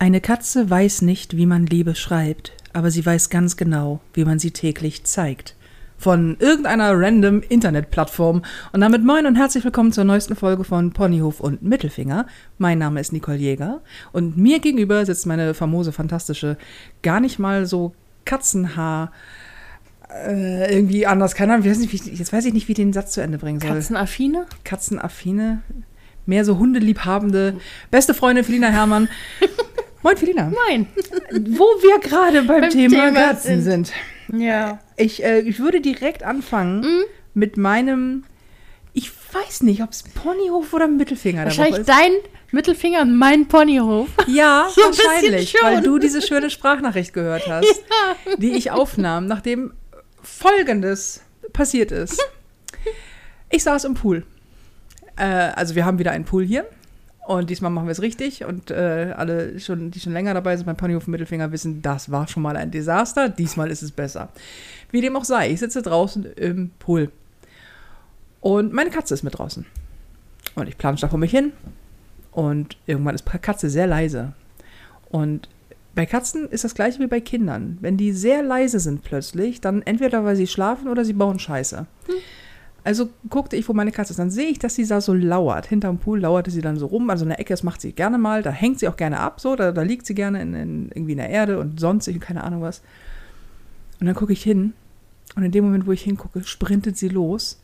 [0.00, 4.38] Eine Katze weiß nicht, wie man Liebe schreibt, aber sie weiß ganz genau, wie man
[4.38, 5.56] sie täglich zeigt.
[5.96, 8.44] Von irgendeiner random Internetplattform.
[8.72, 12.26] Und damit moin und herzlich willkommen zur neuesten Folge von Ponyhof und Mittelfinger.
[12.58, 13.80] Mein Name ist Nicole Jäger
[14.12, 16.58] und mir gegenüber sitzt meine famose, fantastische,
[17.02, 17.92] gar nicht mal so
[18.24, 19.10] Katzenhaar.
[20.10, 22.92] Äh, irgendwie anders, keine Ahnung, weiß nicht, wie, jetzt weiß ich nicht, wie ich den
[22.92, 23.70] Satz zu Ende bringen soll.
[23.70, 24.46] Katzenaffine?
[24.62, 25.62] Katzenaffine,
[26.24, 27.56] mehr so hundeliebhabende,
[27.90, 29.08] beste Freundin Felina Herrmann.
[30.08, 30.50] Moin Felina.
[30.66, 30.86] Moin.
[31.50, 33.92] Wo wir gerade beim, Beim Thema, Thema Katzen sind.
[34.32, 34.78] Ja.
[34.96, 37.04] Ich, äh, ich würde direkt anfangen Mhm.
[37.34, 38.24] mit meinem,
[38.94, 42.12] ich weiß nicht, ob es Ponyhof oder Mittelfinger Wahrscheinlich dein
[42.52, 44.08] Mittelfinger und mein Ponyhof.
[44.28, 47.84] Ja, So wahrscheinlich, weil du diese schöne Sprachnachricht gehört hast,
[48.38, 49.74] die ich aufnahm, nachdem
[50.22, 51.20] Folgendes
[51.52, 52.18] passiert ist.
[53.50, 54.24] Ich saß im Pool.
[55.16, 56.64] Äh, also wir haben wieder einen Pool hier
[57.28, 60.64] und diesmal machen wir es richtig und äh, alle, schon, die schon länger dabei sind
[60.64, 64.30] beim Ponyhof Mittelfinger, wissen, das war schon mal ein Desaster, diesmal ist es besser.
[64.90, 67.10] Wie dem auch sei, ich sitze draußen im Pool
[68.40, 69.66] und meine Katze ist mit draußen.
[70.54, 71.52] Und ich plansche da vor mich hin
[72.32, 74.32] und irgendwann ist Katze sehr leise.
[75.10, 75.50] Und
[75.94, 77.76] bei Katzen ist das gleiche wie bei Kindern.
[77.82, 81.86] Wenn die sehr leise sind plötzlich, dann entweder weil sie schlafen oder sie bauen Scheiße.
[82.88, 84.18] Also guckte ich, wo meine Katze ist.
[84.18, 85.66] Dann sehe ich, dass sie da so lauert.
[85.66, 87.10] Hinterm Pool lauerte sie dann so rum.
[87.10, 88.42] Also in der Ecke, das macht sie gerne mal.
[88.42, 89.42] Da hängt sie auch gerne ab.
[89.42, 92.22] So, da, da liegt sie gerne in, in, irgendwie in der Erde und sonstig und
[92.22, 92.80] keine Ahnung was.
[94.00, 94.72] Und dann gucke ich hin.
[95.36, 97.60] Und in dem Moment, wo ich hingucke, sprintet sie los,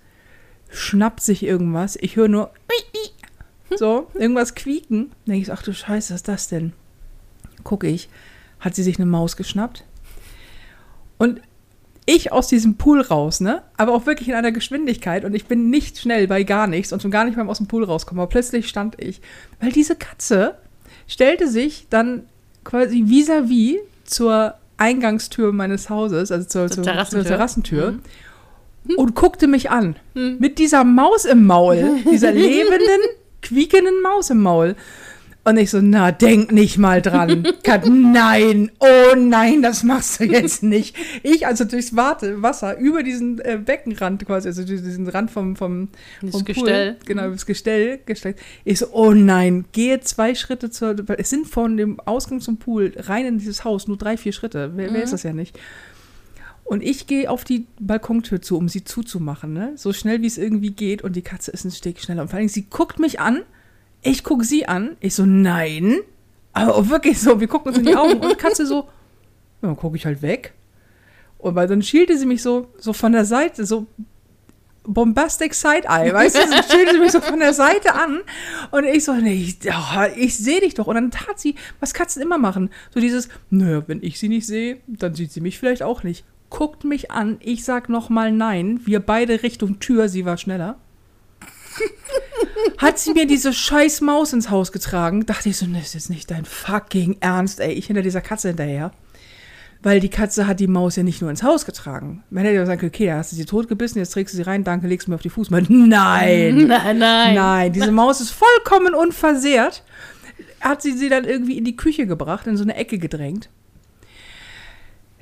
[0.68, 1.96] schnappt sich irgendwas.
[2.02, 2.50] Ich höre nur
[3.78, 5.10] so, irgendwas quieken.
[5.26, 6.74] Denke ich, ach du Scheiße, was ist das denn?
[7.62, 8.10] Gucke ich,
[8.60, 9.84] hat sie sich eine Maus geschnappt.
[11.16, 11.40] Und
[12.06, 13.62] ich aus diesem Pool raus, ne?
[13.76, 17.00] Aber auch wirklich in einer Geschwindigkeit und ich bin nicht schnell bei gar nichts und
[17.00, 18.20] schon gar nicht beim aus dem Pool rauskommen.
[18.20, 19.20] Aber plötzlich stand ich,
[19.60, 20.54] weil diese Katze
[21.08, 22.24] stellte sich dann
[22.64, 27.24] quasi vis-à-vis zur Eingangstür meines Hauses, also zur, zur, Zur zur Terrassentür.
[27.24, 27.94] Terrassentür,
[28.86, 28.96] Mhm.
[28.96, 29.96] und guckte mich an.
[30.12, 30.36] Mhm.
[30.40, 33.00] Mit dieser Maus im Maul, dieser lebenden,
[33.40, 34.76] quiekenden Maus im Maul.
[35.46, 37.46] Und ich so, na, denk nicht mal dran.
[37.62, 40.96] Kat, nein, oh nein, das machst du jetzt nicht.
[41.22, 45.54] Ich also durchs Warte, Wasser über diesen äh, Beckenrand quasi, also durch diesen Rand vom,
[45.54, 45.88] vom,
[46.22, 46.94] Das vom Gestell.
[46.94, 48.40] Pool, genau, das Gestell gestreckt.
[48.64, 52.94] Ich so, oh nein, gehe zwei Schritte zur, es sind von dem Ausgang zum Pool
[52.96, 54.72] rein in dieses Haus nur drei, vier Schritte.
[54.74, 55.04] Wer, wer Mhm.
[55.04, 55.58] ist das ja nicht?
[56.64, 59.72] Und ich gehe auf die Balkontür zu, um sie zuzumachen, ne?
[59.76, 61.02] So schnell wie es irgendwie geht.
[61.02, 62.22] Und die Katze ist ein Stück schneller.
[62.22, 63.42] Und vor allem, sie guckt mich an.
[64.04, 64.96] Ich gucke sie an.
[65.00, 65.98] Ich so, nein.
[66.52, 68.20] Aber wirklich so, wir gucken uns in die Augen.
[68.20, 68.88] Und Katze so,
[69.60, 70.52] dann gucke ich halt weg.
[71.38, 73.86] Und dann schielte sie mich so, so von der Seite, so
[74.84, 76.40] bombastic Side-Eye, weißt du?
[76.46, 78.20] So schielte sie mich so von der Seite an.
[78.70, 80.86] Und ich so, nee, ich, ja, ich sehe dich doch.
[80.86, 82.70] Und dann tat sie, was Katzen immer machen.
[82.92, 86.24] So dieses, naja, wenn ich sie nicht sehe, dann sieht sie mich vielleicht auch nicht.
[86.50, 88.80] Guckt mich an, ich sag nochmal nein.
[88.84, 90.78] Wir beide Richtung Tür, sie war schneller.
[92.78, 96.10] Hat sie mir diese scheiß Maus ins Haus getragen, dachte ich so, das ist jetzt
[96.10, 97.72] nicht dein fucking Ernst, ey.
[97.72, 98.92] Ich hinter dieser Katze hinterher.
[99.82, 102.24] Weil die Katze hat die Maus ja nicht nur ins Haus getragen.
[102.30, 104.42] Man hätte ja sagen können, okay, da hast du sie totgebissen, jetzt trägst du sie
[104.42, 105.66] rein, danke, legst du mir auf die Fußmatte.
[105.72, 106.56] Nein!
[106.66, 107.34] Nein, nein.
[107.34, 109.82] Nein, diese Maus ist vollkommen unversehrt.
[110.60, 113.50] Hat sie sie dann irgendwie in die Küche gebracht, in so eine Ecke gedrängt.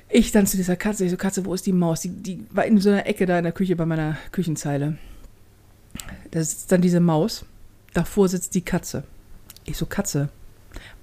[0.07, 2.01] Ich dann zu dieser Katze, ich so, Katze, wo ist die Maus?
[2.01, 4.97] Die, die war in so einer Ecke da in der Küche bei meiner Küchenzeile.
[6.31, 7.45] Da sitzt dann diese Maus.
[7.93, 9.03] Davor sitzt die Katze.
[9.65, 10.29] Ich so, Katze,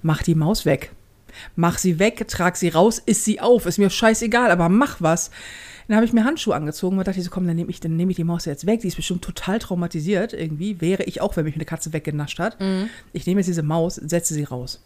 [0.01, 0.91] mach die Maus weg.
[1.55, 3.65] Mach sie weg, trag sie raus, iss sie auf.
[3.65, 5.31] Ist mir scheißegal, aber mach was.
[5.87, 7.95] Dann habe ich mir Handschuhe angezogen und dachte ich so, komm, dann nehme ich, dann
[7.95, 8.81] nehme ich die Maus jetzt weg.
[8.81, 10.79] Die ist bestimmt total traumatisiert irgendwie.
[10.81, 12.57] Wäre ich auch, wenn mich eine Katze weggenascht hat.
[13.13, 14.81] Ich nehme jetzt diese Maus, setze sie raus.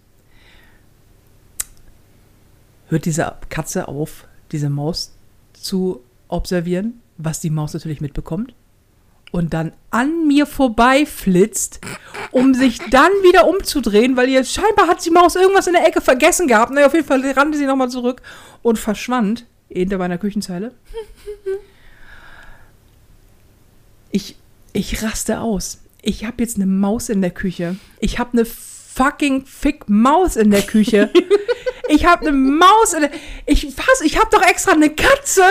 [2.87, 5.13] Hört diese Katze auf, diese Maus
[5.53, 8.53] zu observieren, was die Maus natürlich mitbekommt.
[9.35, 11.81] Und dann an mir vorbeiflitzt,
[12.31, 15.99] um sich dann wieder umzudrehen, weil ihr scheinbar hat die Maus irgendwas in der Ecke
[15.99, 16.71] vergessen gehabt.
[16.71, 18.21] Naja, auf jeden Fall rannte sie nochmal zurück
[18.61, 20.71] und verschwand hinter meiner Küchenzeile.
[24.09, 24.37] Ich,
[24.71, 25.81] ich raste aus.
[26.01, 27.75] Ich habe jetzt eine Maus in der Küche.
[27.99, 31.11] Ich habe eine fucking fick Maus in der Küche.
[31.89, 33.11] Ich habe eine Maus in der
[33.45, 34.01] Ich was?
[34.01, 35.41] Ich habe doch extra eine Katze,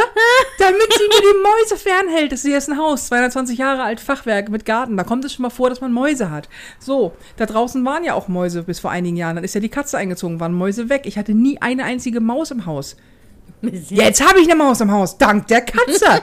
[0.58, 2.32] damit sie mir die Mäuse fernhält.
[2.32, 4.96] Das ist jetzt ein Haus, 220 Jahre alt, Fachwerk mit Garten.
[4.96, 6.48] Da kommt es schon mal vor, dass man Mäuse hat.
[6.78, 9.36] So, da draußen waren ja auch Mäuse bis vor einigen Jahren.
[9.36, 11.02] Dann ist ja die Katze eingezogen, waren Mäuse weg.
[11.04, 12.96] Ich hatte nie eine einzige Maus im Haus.
[13.90, 16.22] Jetzt habe ich eine Maus im Haus, dank der Katze.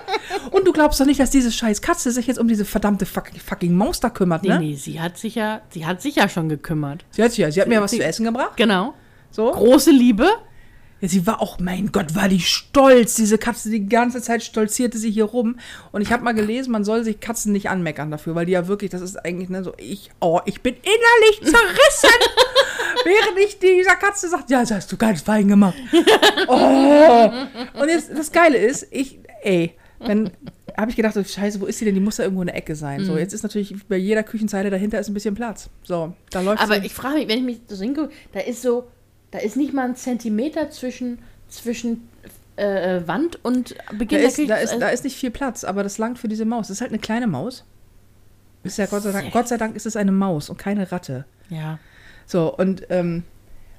[0.51, 3.39] Und du glaubst doch nicht, dass diese scheiß Katze sich jetzt um diese verdammte fucking,
[3.39, 4.59] fucking Maus da kümmert, Nee, ne?
[4.59, 7.03] nee, sie hat sich ja, sie hat sich ja schon gekümmert.
[7.09, 8.57] Sie hat, ja, sie hat mir was Sie- zu essen gebracht.
[8.57, 8.93] Genau.
[9.31, 9.51] So.
[9.51, 10.27] Große Liebe.
[11.01, 13.15] Ja, sie war auch, mein Gott, war die stolz.
[13.15, 15.57] Diese Katze, die ganze Zeit stolzierte sie hier rum.
[15.91, 18.67] Und ich habe mal gelesen, man soll sich Katzen nicht anmeckern dafür, weil die ja
[18.67, 22.19] wirklich, das ist eigentlich ne, so, ich, oh, ich bin innerlich zerrissen.
[23.03, 25.75] Während ich dieser Katze sagt, ja, das hast du ganz fein gemacht.
[26.47, 27.31] Oh.
[27.79, 30.31] Und jetzt, das Geile ist, ich, ey, dann
[30.77, 31.95] habe ich gedacht, so, scheiße, wo ist sie denn?
[31.95, 33.05] Die muss da irgendwo in der Ecke sein.
[33.05, 35.69] So, jetzt ist natürlich bei jeder Küchenzeile dahinter ist ein bisschen Platz.
[35.83, 36.85] So, da läuft Aber sie.
[36.85, 38.87] ich frage mich, wenn ich mich so hingucke, da ist so,
[39.31, 41.19] da ist nicht mal ein Zentimeter zwischen,
[41.49, 42.07] zwischen
[42.57, 44.47] äh, äh, Wand und Da Beginn der ist, Küche.
[44.47, 46.67] da, ist, da ist nicht viel Platz, aber das langt für diese Maus.
[46.67, 47.65] Das ist halt eine kleine Maus.
[48.63, 51.25] Ist ja Gott sei Dank, Gott sei Dank ist es eine Maus und keine Ratte.
[51.49, 51.79] ja.
[52.27, 53.23] So, und ähm,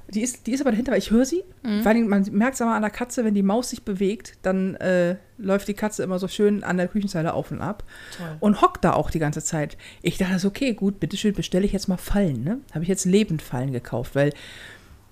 [0.08, 1.42] die, ist, die ist aber dahinter, weil ich höre sie.
[1.62, 4.74] Vor allem, man merkt es aber an der Katze, wenn die Maus sich bewegt, dann
[4.74, 7.84] äh, läuft die Katze immer so schön an der Küchenzeile auf und ab
[8.18, 8.36] Toll.
[8.40, 9.78] und hockt da auch die ganze Zeit.
[10.02, 12.44] Ich dachte, okay, gut, bitteschön, bestelle ich jetzt mal Fallen.
[12.44, 12.58] Ne?
[12.74, 14.34] Habe ich jetzt Lebendfallen gekauft, weil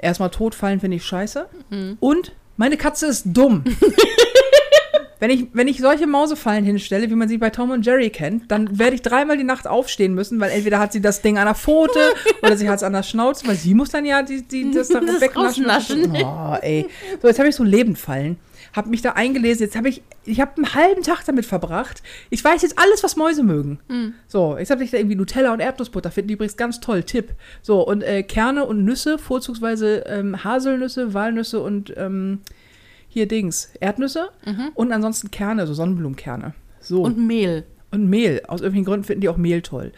[0.01, 1.47] erstmal Totfallen finde ich scheiße.
[2.01, 3.65] Und meine Katze ist dumm.
[5.21, 8.51] Wenn ich, wenn ich solche Mausefallen hinstelle, wie man sie bei Tom und Jerry kennt,
[8.51, 11.45] dann werde ich dreimal die Nacht aufstehen müssen, weil entweder hat sie das Ding an
[11.45, 12.01] der Pfote
[12.43, 14.89] oder sie hat es an der Schnauze, weil sie muss dann ja die, die, das
[14.89, 16.11] dann Das wegnaschen.
[16.25, 16.87] Oh, ey.
[17.21, 18.39] So, jetzt habe ich so Lebendfallen.
[18.73, 19.67] Habe mich da eingelesen.
[19.67, 22.03] Jetzt habe ich, ich habe einen halben Tag damit verbracht.
[22.31, 23.81] Ich weiß jetzt alles, was Mäuse mögen.
[24.29, 26.11] So, jetzt habe ich da irgendwie Nutella und Erdnussbutter.
[26.11, 27.03] Finden die übrigens ganz toll.
[27.03, 27.33] Tipp.
[27.63, 32.41] So, und äh, Kerne und Nüsse, vorzugsweise ähm, Haselnüsse, Walnüsse und ähm,
[33.11, 34.31] hier Dings, Erdnüsse.
[34.75, 36.55] Und ansonsten Kerne, so Sonnenblumenkerne.
[36.81, 37.03] So.
[37.03, 37.65] Und Mehl.
[37.91, 38.43] Und Mehl.
[38.47, 39.93] Aus irgendwelchen Gründen finden die auch Mehl toll.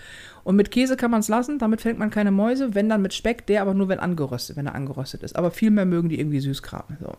[0.44, 3.14] Und mit Käse kann man es lassen, damit fängt man keine Mäuse, wenn dann mit
[3.14, 5.36] Speck, der aber nur, wenn angeröstet, wenn er angeröstet ist.
[5.36, 6.84] Aber viel mehr mögen die irgendwie Süßkram.
[7.00, 7.12] So.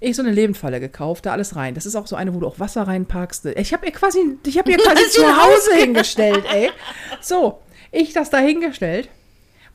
[0.00, 1.74] Ich so eine Lebendfalle gekauft, da alles rein.
[1.74, 3.46] Das ist auch so eine, wo du auch Wasser reinpackst.
[3.46, 6.70] Ich habe ihr quasi, ich habe ihr quasi zu Hause hingestellt, ey.
[7.20, 7.60] So,
[7.92, 9.08] ich das da hingestellt,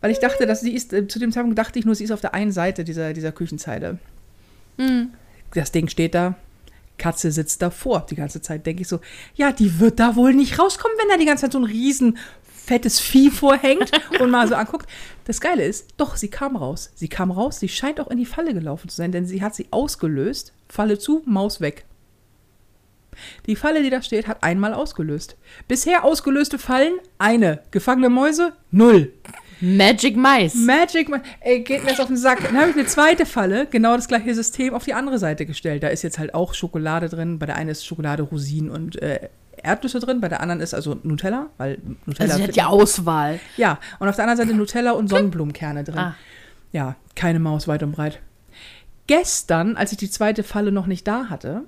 [0.02, 2.12] weil ich dachte, dass sie ist, äh, zu dem Zeitpunkt dachte ich nur, sie ist
[2.12, 4.00] auf der einen Seite dieser, dieser Küchenzeile.
[5.54, 6.36] Das Ding steht da,
[6.98, 8.06] Katze sitzt davor.
[8.10, 9.00] Die ganze Zeit denke ich so,
[9.36, 12.18] ja, die wird da wohl nicht rauskommen, wenn da die ganze Zeit so ein riesen
[12.66, 14.88] fettes Vieh vorhängt und mal so anguckt.
[15.26, 16.92] Das Geile ist, doch, sie kam raus.
[16.96, 19.56] Sie kam raus, sie scheint auch in die Falle gelaufen zu sein, denn sie hat
[19.56, 21.86] sie ausgelöst, Falle zu, Maus weg.
[23.46, 25.36] Die Falle, die da steht, hat einmal ausgelöst.
[25.68, 27.62] Bisher ausgelöste Fallen, eine.
[27.72, 29.12] Gefangene Mäuse, null.
[29.62, 30.56] Magic Mais.
[30.56, 32.40] Magic, Ma- ey, geht mir jetzt auf den Sack.
[32.44, 35.84] Dann habe ich eine zweite Falle, genau das gleiche System, auf die andere Seite gestellt.
[35.84, 37.38] Da ist jetzt halt auch Schokolade drin.
[37.40, 39.30] Bei der einen ist Schokolade, Rosinen und äh,
[39.64, 40.20] Erdnüsse drin.
[40.20, 42.32] Bei der anderen ist also Nutella, weil Nutella.
[42.34, 43.40] also sie hat ja Auswahl.
[43.58, 45.98] ja, und auf der anderen Seite Nutella und Sonnenblumenkerne drin.
[45.98, 46.16] Ah.
[46.72, 48.20] Ja, keine Maus weit und breit.
[49.08, 51.64] Gestern, als ich die zweite Falle noch nicht da hatte,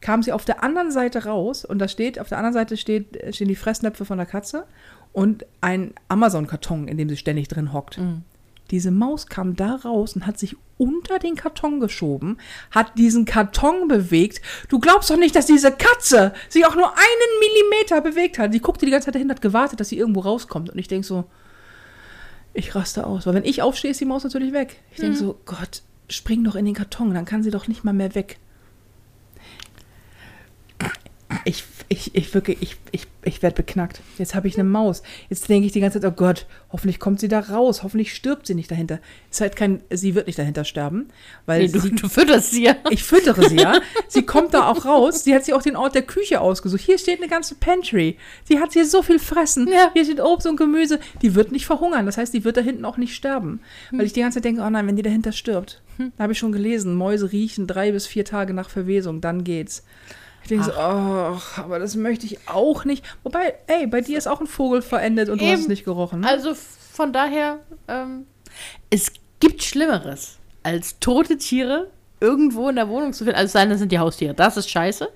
[0.00, 3.18] kam sie auf der anderen Seite raus und da steht, auf der anderen Seite steht,
[3.34, 4.64] stehen die Fressnäpfe von der Katze
[5.14, 7.98] und ein Amazon-Karton, in dem sie ständig drin hockt.
[8.70, 12.38] Diese Maus kam da raus und hat sich unter den Karton geschoben,
[12.70, 14.42] hat diesen Karton bewegt.
[14.68, 18.52] Du glaubst doch nicht, dass diese Katze sich auch nur einen Millimeter bewegt hat.
[18.52, 20.70] Die guckte die ganze Zeit dahin, hat gewartet, dass sie irgendwo rauskommt.
[20.70, 21.24] Und ich denke so,
[22.52, 23.26] ich raste aus.
[23.26, 24.80] Weil wenn ich aufstehe, ist die Maus natürlich weg.
[24.90, 27.94] Ich denke so, Gott, spring doch in den Karton, dann kann sie doch nicht mal
[27.94, 28.38] mehr weg.
[31.46, 34.00] Ich, ich, ich wirklich, ich, ich, ich werde beknackt.
[34.18, 35.02] Jetzt habe ich eine Maus.
[35.28, 37.82] Jetzt denke ich die ganze Zeit, oh Gott, hoffentlich kommt sie da raus.
[37.82, 39.00] Hoffentlich stirbt sie nicht dahinter.
[39.30, 41.08] Es ist halt kein, sie wird nicht dahinter sterben,
[41.44, 42.76] weil Nee, du, sie, du fütterst sie ja.
[42.90, 43.80] ich füttere sie ja.
[44.08, 45.24] Sie kommt da auch raus.
[45.24, 46.80] Sie hat sich auch den Ort der Küche ausgesucht.
[46.80, 48.16] Hier steht eine ganze Pantry.
[48.44, 49.68] Sie hat hier so viel fressen.
[49.68, 49.90] Ja.
[49.92, 50.98] Hier steht Obst und Gemüse.
[51.20, 52.06] Die wird nicht verhungern.
[52.06, 53.60] Das heißt, die wird da hinten auch nicht sterben.
[53.90, 55.82] Weil ich die ganze Zeit denke, oh nein, wenn die dahinter stirbt.
[55.98, 59.20] Da habe ich schon gelesen, Mäuse riechen drei bis vier Tage nach Verwesung.
[59.20, 59.84] Dann geht's.
[60.44, 63.04] Ich denke so, oh, aber das möchte ich auch nicht.
[63.22, 65.62] Wobei, ey, bei dir ist auch ein Vogel verendet und du hast Eben.
[65.62, 66.20] es nicht gerochen.
[66.20, 66.28] ne?
[66.28, 66.52] Also
[66.92, 67.58] von daher,
[67.88, 68.26] ähm,
[68.90, 69.10] es
[69.40, 71.88] gibt Schlimmeres, als tote Tiere
[72.20, 73.38] irgendwo in der Wohnung zu finden.
[73.38, 74.34] Also sein, das sind die Haustiere.
[74.34, 75.08] Das ist scheiße.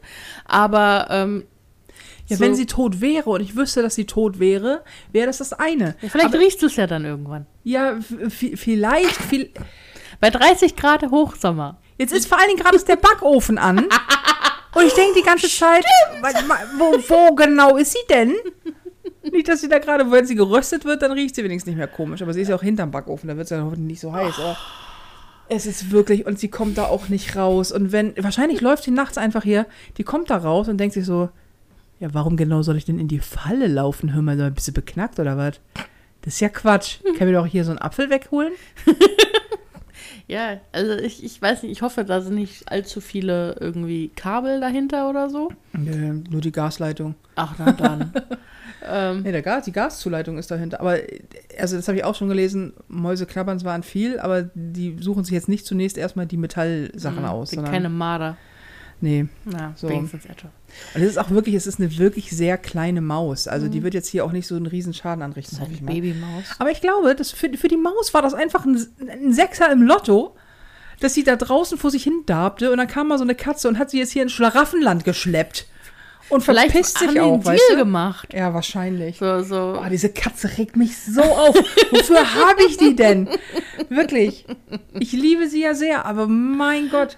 [0.47, 1.45] Aber ähm,
[2.27, 4.83] ja, so- wenn sie tot wäre und ich wüsste, dass sie tot wäre,
[5.13, 5.95] wäre das das eine.
[6.01, 7.47] Ja, vielleicht riechst du es ja dann irgendwann.
[7.65, 7.97] Ja,
[8.57, 9.51] vielleicht, viel,
[10.21, 11.79] Bei 30 Grad Hochsommer.
[11.99, 13.87] Jetzt ist vor allen Dingen gerade der Backofen an.
[14.79, 15.85] Und ich denke die ganze Zeit,
[16.21, 18.35] wa- wa- wo, wo genau ist sie denn?
[19.31, 21.87] Nicht, dass sie da gerade, wenn sie geröstet wird, dann riecht sie wenigstens nicht mehr
[21.89, 22.23] komisch.
[22.23, 24.39] Aber sie ist ja auch hinterm Backofen, da wird es ja hoffentlich nicht so heiß.
[24.39, 24.57] Aber
[25.49, 27.73] es ist wirklich, und sie kommt da auch nicht raus.
[27.73, 29.67] Und wenn, wahrscheinlich läuft sie nachts einfach hier,
[29.99, 31.29] die kommt da raus und denkt sich so,
[32.01, 34.15] ja, warum genau soll ich denn in die Falle laufen?
[34.15, 35.61] Hör mal, bist du beknackt oder was?
[36.23, 36.99] Das ist ja Quatsch.
[37.17, 38.53] Können wir doch hier so einen Apfel wegholen?
[40.29, 44.61] Ja, also ich, ich weiß nicht, ich hoffe, da sind nicht allzu viele irgendwie Kabel
[44.61, 45.51] dahinter oder so.
[45.73, 47.15] Nö, nur die Gasleitung.
[47.35, 48.13] Ach, na dann.
[48.87, 50.81] Ähm, Nee, der Gas, die Gaszuleitung ist dahinter.
[50.81, 50.99] Aber,
[51.59, 55.25] also das habe ich auch schon gelesen, Mäuse knabbern zwar an viel, aber die suchen
[55.25, 57.51] sich jetzt nicht zunächst erstmal die Metallsachen aus.
[57.51, 58.37] sind Sondern, keine Marder.
[59.01, 59.27] Nee.
[59.45, 59.89] Na, So.
[59.89, 60.51] wenigstens etwas.
[60.95, 63.49] Und es ist auch wirklich, es ist eine wirklich sehr kleine Maus.
[63.49, 63.71] Also Mhm.
[63.73, 65.93] die wird jetzt hier auch nicht so einen riesen Schaden anrichten, hoffe ich mal.
[65.95, 66.45] Babymaus.
[66.59, 68.79] Aber ich glaube, das für, für die Maus war das einfach ein,
[69.09, 70.35] ein Sechser im Lotto,
[71.01, 73.69] dass sie da draußen vor sich hin darbte und dann kam mal so eine Katze
[73.69, 75.67] und hat sie jetzt hier in Schlaraffenland geschleppt.
[76.31, 77.85] Und Vielleicht verpisst sich auch, weißt Deal du?
[77.85, 78.35] gemacht.
[78.35, 79.17] Ja, wahrscheinlich.
[79.17, 79.73] So, so.
[79.81, 81.55] Boah, diese Katze regt mich so auf.
[81.91, 83.31] Wofür habe ich die denn?
[83.89, 84.45] Wirklich.
[84.99, 87.17] Ich liebe sie ja sehr, aber mein Gott.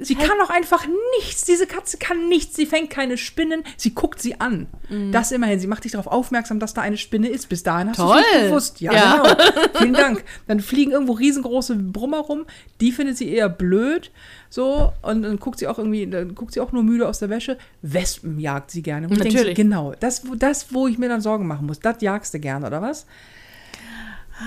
[0.00, 0.86] Sie kann doch einfach
[1.18, 1.44] nichts.
[1.44, 2.56] Diese Katze kann nichts.
[2.56, 3.62] Sie fängt keine Spinnen.
[3.76, 4.66] Sie guckt sie an.
[4.88, 5.12] Mhm.
[5.12, 5.60] Das immerhin.
[5.60, 7.48] Sie macht dich darauf aufmerksam, dass da eine Spinne ist.
[7.48, 8.80] Bis dahin hast du es nicht gewusst.
[8.80, 9.22] Ja, Ja.
[9.22, 9.68] genau.
[9.78, 10.24] Vielen Dank.
[10.46, 12.46] Dann fliegen irgendwo riesengroße Brummer rum.
[12.80, 14.10] Die findet sie eher blöd.
[14.50, 14.92] So.
[15.02, 17.58] Und dann guckt sie auch irgendwie, dann guckt sie auch nur müde aus der Wäsche.
[17.82, 19.08] Wespen jagt sie gerne.
[19.08, 19.54] Und Natürlich.
[19.56, 19.94] genau.
[20.00, 21.80] Das, das, wo ich mir dann Sorgen machen muss.
[21.80, 23.06] Das jagst du gerne, oder was?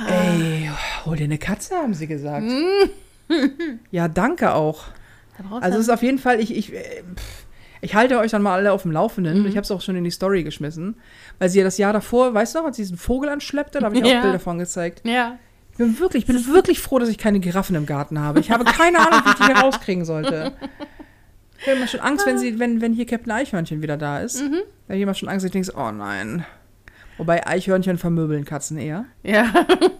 [0.08, 0.70] Ey,
[1.06, 2.46] hol dir eine Katze, haben sie gesagt.
[3.92, 4.86] ja, danke auch.
[5.62, 7.46] Also es ist auf jeden Fall, ich, ich, äh, pff,
[7.82, 9.42] ich halte euch dann mal alle auf dem Laufenden.
[9.42, 9.46] Mhm.
[9.48, 10.96] Ich habe es auch schon in die Story geschmissen.
[11.40, 13.86] Weil sie ja das Jahr davor, weißt du noch, als sie diesen Vogel anschleppte, da
[13.86, 14.18] habe ich Ja.
[14.20, 15.02] auch Bilder von gezeigt.
[15.06, 15.38] ja.
[15.72, 18.40] Ich bin wirklich, ich bin wirklich froh, dass ich keine Giraffen im Garten habe.
[18.40, 20.54] Ich habe keine Ahnung, wie ich die hier rauskriegen sollte.
[21.60, 24.42] Ich habe immer schon Angst, wenn, sie, wenn, wenn hier Captain Eichhörnchen wieder da ist.
[24.42, 24.54] Mhm.
[24.54, 26.44] Da habe ich immer schon Angst, ich denke, oh nein.
[27.20, 29.06] Wobei Eichhörnchen vermöbeln Katzen eher.
[29.22, 29.54] Ja.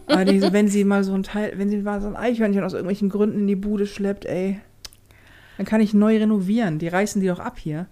[0.08, 2.72] Aber die, wenn sie mal so ein Teil, wenn sie mal so ein Eichhörnchen aus
[2.72, 4.58] irgendwelchen Gründen in die Bude schleppt, ey,
[5.58, 6.78] dann kann ich neu renovieren.
[6.78, 7.86] Die reißen die doch ab hier.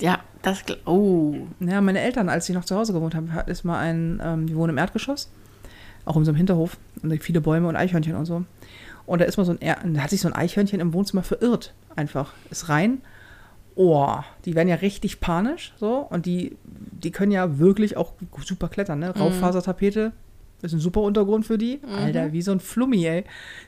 [0.00, 0.62] Ja, das.
[0.86, 1.34] Oh.
[1.60, 4.46] Ja, meine Eltern, als sie noch zu Hause gewohnt haben, hat- ist mal ein, ähm,
[4.46, 5.30] die wohnen im Erdgeschoss,
[6.04, 8.44] auch in so einem Hinterhof, und viele Bäume und Eichhörnchen und so.
[9.06, 11.74] Und da ist mal so ein, da hat sich so ein Eichhörnchen im Wohnzimmer verirrt,
[11.96, 12.32] einfach.
[12.50, 13.00] Ist rein.
[13.74, 15.98] Oh, die werden ja richtig panisch, so.
[15.98, 18.12] Und die, die können ja wirklich auch
[18.44, 19.14] super klettern, ne?
[19.16, 20.12] Rauffasertapete
[20.62, 21.80] ist ein super Untergrund für die.
[21.96, 23.24] Alter, wie so ein Flummi, ey.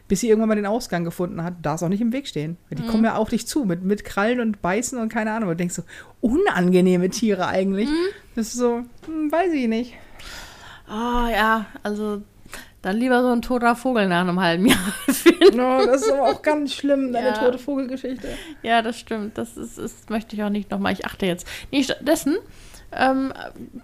[0.09, 2.57] Bis sie irgendwann mal den Ausgang gefunden hat, darf es auch nicht im Weg stehen.
[2.71, 5.49] Die kommen ja auf dich zu mit, mit Krallen und Beißen und keine Ahnung.
[5.49, 5.83] Und du denkst so,
[6.21, 7.89] unangenehme Tiere eigentlich.
[8.35, 9.95] Das ist so, hm, weiß ich nicht.
[10.89, 12.23] Oh ja, also
[12.83, 14.79] dann lieber so ein toter Vogel nach einem halben Jahr.
[15.55, 17.33] No, das ist aber auch ganz schlimm, deine Ja.
[17.35, 18.29] tote Vogelgeschichte.
[18.63, 19.37] ja, das stimmt.
[19.37, 20.93] Das ist, ist möchte ich auch nicht nochmal.
[20.93, 21.47] Ich achte jetzt.
[21.71, 22.37] Nee, stattdessen
[22.97, 23.33] ähm,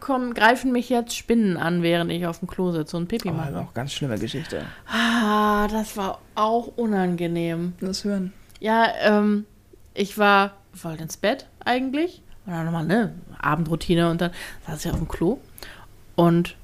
[0.01, 3.33] kommen, greifen mich jetzt Spinnen an, während ich auf dem Klo sitze und Pipi Oh,
[3.33, 3.59] das mache.
[3.61, 4.63] auch ganz schlimme Geschichte.
[4.87, 7.73] Ah, das war auch unangenehm.
[7.81, 8.33] Das hören.
[8.61, 9.45] Ja, ähm,
[9.95, 12.23] ich war, wollte ins Bett eigentlich.
[12.47, 14.31] Und dann nochmal, ne, Abendroutine und dann
[14.67, 15.39] saß ich auf dem Klo.
[16.17, 16.57] Und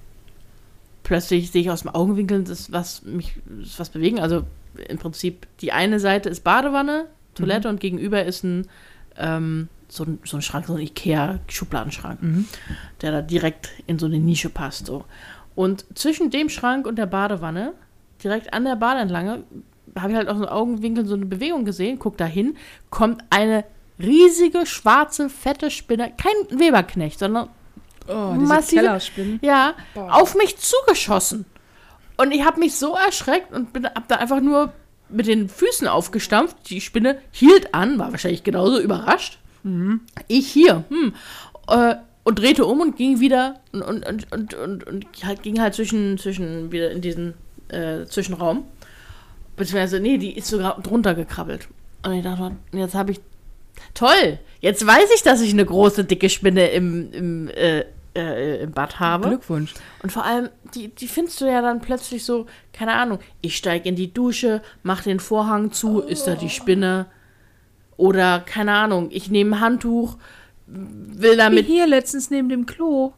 [1.02, 4.18] plötzlich sehe ich aus dem Augenwinkel, das was mich das was bewegen.
[4.18, 4.44] Also
[4.88, 8.66] im Prinzip, die eine Seite ist Badewanne, Toilette und gegenüber ist ein,
[9.16, 12.48] ähm, so ein, so ein Schrank, so ein Ikea-Schubladenschrank, Mhm.
[13.02, 14.86] der da direkt in so eine Nische passt.
[14.86, 15.04] So.
[15.54, 17.72] Und zwischen dem Schrank und der Badewanne,
[18.22, 19.44] direkt an der Badeentlange,
[19.98, 22.56] habe ich halt aus dem Augenwinkel so eine Bewegung gesehen, guck da hin,
[22.90, 23.64] kommt eine
[23.98, 27.48] riesige, schwarze, fette Spinne, kein Weberknecht, sondern
[28.06, 30.14] Oh, Massive- ja, Boah.
[30.20, 31.46] auf mich zugeschossen.
[32.18, 34.72] Und ich habe mich so erschreckt und bin, hab da einfach nur
[35.08, 36.56] mit den Füßen aufgestampft.
[36.68, 39.38] Die Spinne hielt an, war wahrscheinlich genauso überrascht.
[40.28, 40.84] Ich hier.
[40.88, 41.14] Hm.
[41.68, 45.60] Äh, und drehte um und ging wieder und, und, und, und, und, und halt, ging
[45.60, 47.34] halt zwischen, zwischen wieder in diesen
[47.68, 48.64] äh, Zwischenraum.
[49.56, 51.68] Beziehungsweise, nee, die ist sogar drunter gekrabbelt.
[52.04, 53.20] Und ich dachte, jetzt habe ich.
[53.92, 54.38] Toll!
[54.60, 59.00] Jetzt weiß ich, dass ich eine große, dicke Spinne im, im, äh, äh, im Bad
[59.00, 59.28] habe.
[59.28, 59.74] Glückwunsch.
[60.02, 63.88] Und vor allem, die, die findest du ja dann plötzlich so, keine Ahnung, ich steige
[63.88, 67.06] in die Dusche, mach den Vorhang zu, ist da die Spinne?
[67.96, 70.16] Oder, keine Ahnung, ich nehme ein Handtuch,
[70.66, 71.66] will Wie damit.
[71.66, 73.12] hier letztens neben dem Klo,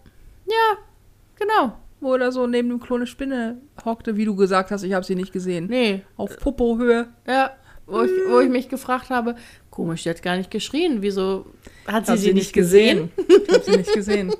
[0.46, 0.78] Ja,
[1.36, 1.76] genau.
[2.00, 5.04] wo da so neben dem Klo eine Spinne hockte, wie du gesagt hast, ich habe
[5.06, 5.66] sie nicht gesehen.
[5.68, 7.08] Nee, Auf Popohöhe.
[7.26, 7.50] ja.
[7.88, 9.36] Wo ich, wo ich mich gefragt habe,
[9.70, 11.02] komisch, die hat gar nicht geschrien.
[11.02, 11.46] Wieso
[11.86, 13.10] hat sie Hab sie, nicht gesehen?
[13.16, 14.34] Ich habe sie nicht gesehen.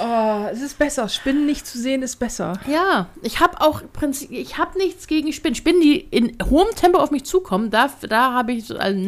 [0.00, 1.08] Oh, es ist besser.
[1.08, 2.54] Spinnen nicht zu sehen ist besser.
[2.66, 5.54] Ja, ich habe auch Prinzip, ich habe nichts gegen Spinnen.
[5.54, 9.00] Spinnen, die in hohem Tempo auf mich zukommen, da, da habe ich so, also,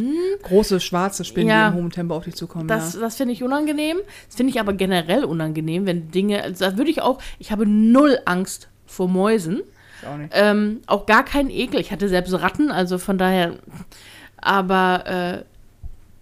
[0.43, 1.71] Große schwarze Spinnen, Ja.
[1.71, 2.69] die im hohen Tempo auf dich zukommen.
[2.69, 3.01] Das, ja.
[3.01, 3.99] das finde ich unangenehm.
[4.27, 6.43] Das finde ich aber generell unangenehm, wenn Dinge.
[6.43, 7.21] Also da würde ich auch.
[7.39, 9.63] Ich habe null Angst vor Mäusen.
[10.03, 10.31] Ich auch nicht.
[10.35, 11.81] Ähm, auch gar keinen Ekel.
[11.81, 13.55] Ich hatte selbst Ratten, also von daher.
[14.37, 15.45] Aber äh,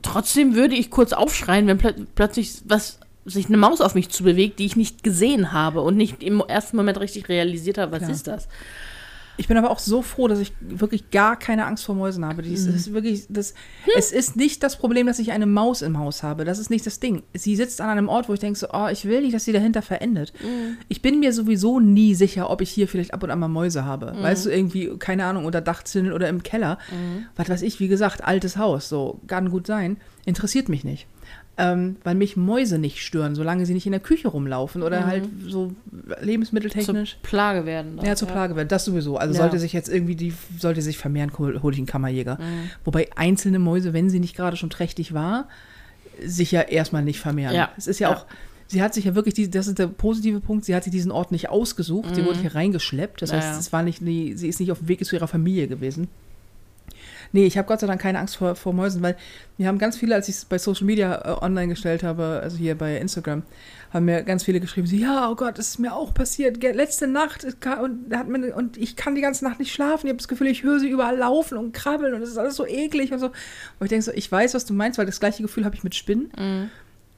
[0.03, 4.23] trotzdem würde ich kurz aufschreien, wenn plö plötzlich was sich eine Maus auf mich zu
[4.25, 7.99] bewegt, die ich nicht gesehen habe und nicht im ersten Moment richtig realisiert habe, was
[8.01, 8.11] Klar.
[8.11, 8.49] ist das?
[9.37, 12.43] Ich bin aber auch so froh, dass ich wirklich gar keine Angst vor Mäusen habe.
[12.43, 12.75] Dies Mhm.
[12.77, 13.55] ist wirklich, das,
[13.97, 16.45] es ist nicht das Problem, dass ich eine Maus im Haus habe.
[16.45, 17.25] Das ist nicht das Ding.
[17.33, 19.53] Sie sitzt an einem Ort, wo ich denke so, oh, ich will nicht, dass sie
[19.53, 20.33] dahinter verendet.
[20.41, 20.77] Mhm.
[20.89, 23.83] Ich bin mir sowieso nie sicher, ob ich hier vielleicht ab und an mal Mäuse
[23.83, 23.87] Mhm.
[23.87, 24.15] habe.
[24.21, 26.79] Weißt du, irgendwie, keine Ahnung, unter Dachzinnen oder im Keller.
[27.35, 29.97] Was weiß ich, wie gesagt, altes Haus, so, kann gut sein.
[30.27, 31.09] Interessiert mich nicht.
[31.57, 35.07] Ähm, weil mich Mäuse nicht stören, solange sie nicht in der Küche rumlaufen oder Mhm.
[35.07, 35.73] halt so
[36.21, 37.13] lebensmitteltechnisch.
[37.13, 37.97] Zur Plage werden.
[37.97, 38.69] dann, Ja, zur Plage werden.
[38.69, 39.17] Das sowieso.
[39.19, 39.41] Also Ja.
[39.41, 42.37] sollte sich jetzt irgendwie die, sollte sich vermehren, hol hol ich einen Kammerjäger.
[42.41, 42.71] Mhm.
[42.85, 45.49] Wobei einzelne Mäuse, wenn sie nicht gerade schon trächtig war,
[46.25, 47.55] sich ja erstmal nicht vermehren.
[47.55, 47.71] Ja.
[47.77, 48.17] Es ist ja, Ja.
[48.17, 48.27] auch,
[48.67, 51.13] sie hat sich ja wirklich, die, das ist der positive Punkt, sie hat sich diesen
[51.13, 53.23] Ort nicht ausgesucht, sie wurde hier reingeschleppt.
[53.23, 53.37] Das Mhm.
[53.37, 53.61] Ja, heißt, ja.
[53.61, 56.09] es war nicht, sie ist nicht auf dem Weg zu ihrer Familie gewesen.
[57.35, 59.17] Nee, ich habe Gott sei Dank keine Angst vor, vor Mäusen, weil
[59.59, 62.57] mir haben ganz viele, als ich es bei Social Media äh, online gestellt habe, also
[62.57, 63.43] hier bei Instagram,
[63.93, 66.63] haben mir ganz viele geschrieben, so, ja, oh Gott, das ist mir auch passiert.
[66.63, 67.45] Letzte Nacht
[67.83, 70.07] und, hat mir, und ich kann die ganze Nacht nicht schlafen.
[70.07, 72.55] Ich habe das Gefühl, ich höre sie überall laufen und krabbeln und es ist alles
[72.55, 73.27] so eklig und so.
[73.27, 73.35] Und
[73.83, 75.97] ich denke so, ich weiß, was du meinst, weil das gleiche Gefühl habe ich mit
[75.97, 76.31] Spinnen.
[76.39, 76.71] Mhm.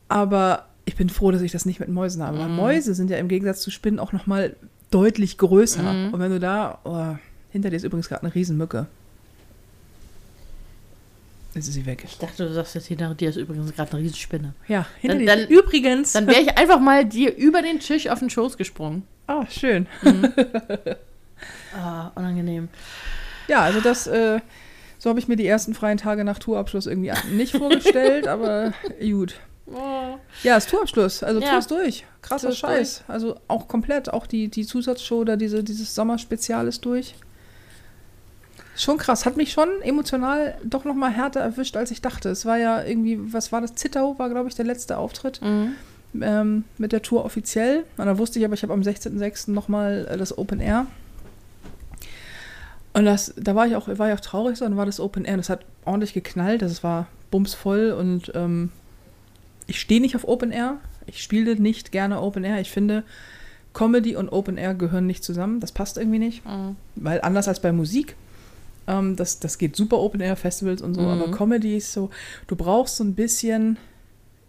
[0.08, 2.38] Aber ich bin froh, dass ich das nicht mit Mäusen habe.
[2.38, 4.56] Weil Mäuse sind ja im Gegensatz zu Spinnen auch noch mal
[4.90, 5.82] deutlich größer.
[5.82, 6.14] Mhm.
[6.14, 7.18] Und wenn du da, oh,
[7.50, 8.86] hinter dir ist übrigens gerade eine Riesenmücke.
[11.56, 12.04] Jetzt ist sie weg.
[12.04, 14.52] Ich dachte, du sagst jetzt hinter dir ist übrigens gerade eine Riesenspinne.
[14.68, 15.26] Ja, hinter Dann- dir.
[15.26, 16.12] dann- übrigens.
[16.12, 19.02] Dann wäre ich einfach mal dir über den Tisch auf den Schoß gesprungen.
[19.26, 19.86] Ah, schön.
[21.78, 22.68] Ah, unangenehm.
[23.48, 24.40] Ja, also das, äh,
[24.98, 29.34] so habe ich mir die ersten freien Tage nach Tourabschluss irgendwie nicht vorgestellt, aber gut.
[29.66, 30.16] Oh.
[30.42, 31.50] Ja, ist Tourabschluss, also Ja.
[31.50, 32.06] Tour ist durch.
[32.22, 33.04] Krasser Scheiß.
[33.08, 37.14] Also auch komplett, auch die, die Zusatzshow oder diese, dieses Sommerspezial ist durch.
[38.76, 42.28] Schon krass, hat mich schon emotional doch noch mal härter erwischt, als ich dachte.
[42.28, 43.74] Es war ja irgendwie, was war das?
[43.74, 45.72] Zittau war, glaube ich, der letzte Auftritt Mhm.
[46.20, 47.84] ähm, mit der Tour offiziell.
[47.96, 49.50] Und dann wusste ich aber, ich habe am 16.06.
[49.50, 50.86] nochmal äh, das Open Air.
[52.92, 55.36] Und das, da war ich auch, war ich auch traurig, dann war das Open Air.
[55.36, 56.62] Das hat ordentlich geknallt.
[56.62, 58.70] Das war bumsvoll und ähm,
[59.66, 60.78] ich stehe nicht auf Open Air.
[61.06, 62.60] Ich spiele nicht gerne Open Air.
[62.60, 63.04] Ich finde,
[63.74, 65.60] Comedy und Open Air gehören nicht zusammen.
[65.60, 66.44] Das passt irgendwie nicht.
[66.46, 66.76] Mhm.
[66.94, 68.16] Weil anders als bei Musik,
[68.86, 71.08] ähm, das, das geht super Open Air Festivals und so, Mhm.
[71.22, 72.10] aber Comedy ist so,
[72.46, 73.76] du brauchst so ein bisschen,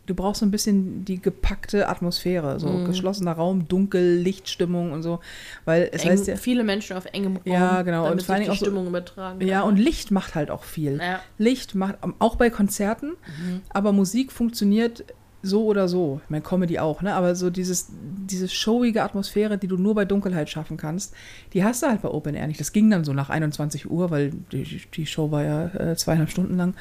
[0.06, 2.86] du brauchst so ein bisschen die gepackte Atmosphäre, so Mhm.
[2.86, 5.20] geschlossener Raum, dunkel, Lichtstimmung und so,
[5.66, 8.36] weil es Eng, heißt ja, viele Menschen auf engem Raum, Ja, genau, und damit vor
[8.36, 9.70] sich Dingen die auch so- Stimmung übertragen ja, kann.
[9.70, 10.98] und Licht macht halt auch viel.
[11.02, 11.20] ja.
[11.38, 13.62] Licht macht, auch bei Konzerten, Mhm.
[13.70, 15.04] aber Musik funktioniert
[15.48, 16.22] so oder so.
[16.24, 17.14] Ich meine, Comedy auch, ne?
[17.14, 21.14] Aber so dieses, diese showige Atmosphäre, die du nur bei Dunkelheit schaffen kannst,
[21.54, 22.60] die hast du halt bei Open Air nicht.
[22.60, 26.30] Das ging dann so nach 21 Uhr, weil die, die Show war ja äh, zweieinhalb
[26.30, 26.76] Stunden lang.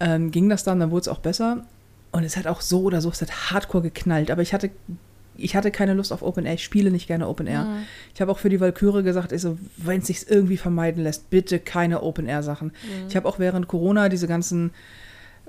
[0.00, 1.64] Ähm, ging das dann, dann wurde es auch besser.
[2.12, 4.30] Und es hat auch so oder so, es hat hardcore geknallt.
[4.30, 4.70] Aber ich hatte,
[5.36, 6.54] ich hatte keine Lust auf Open Air.
[6.54, 7.64] Ich spiele nicht gerne Open Air.
[7.64, 7.82] Mhm.
[8.14, 11.58] Ich habe auch für die Valkyrie gesagt, so, wenn es sich irgendwie vermeiden lässt, bitte
[11.58, 12.68] keine Open Air Sachen.
[12.68, 13.08] Mhm.
[13.08, 14.72] Ich habe auch während Corona diese ganzen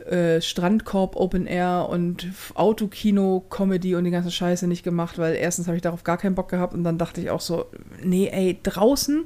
[0.08, 5.68] äh, Strandkorb Open Air und Autokino Comedy und die ganze Scheiße nicht gemacht, weil erstens
[5.68, 7.66] habe ich darauf gar keinen Bock gehabt und dann dachte ich auch so,
[8.02, 9.24] nee, ey, draußen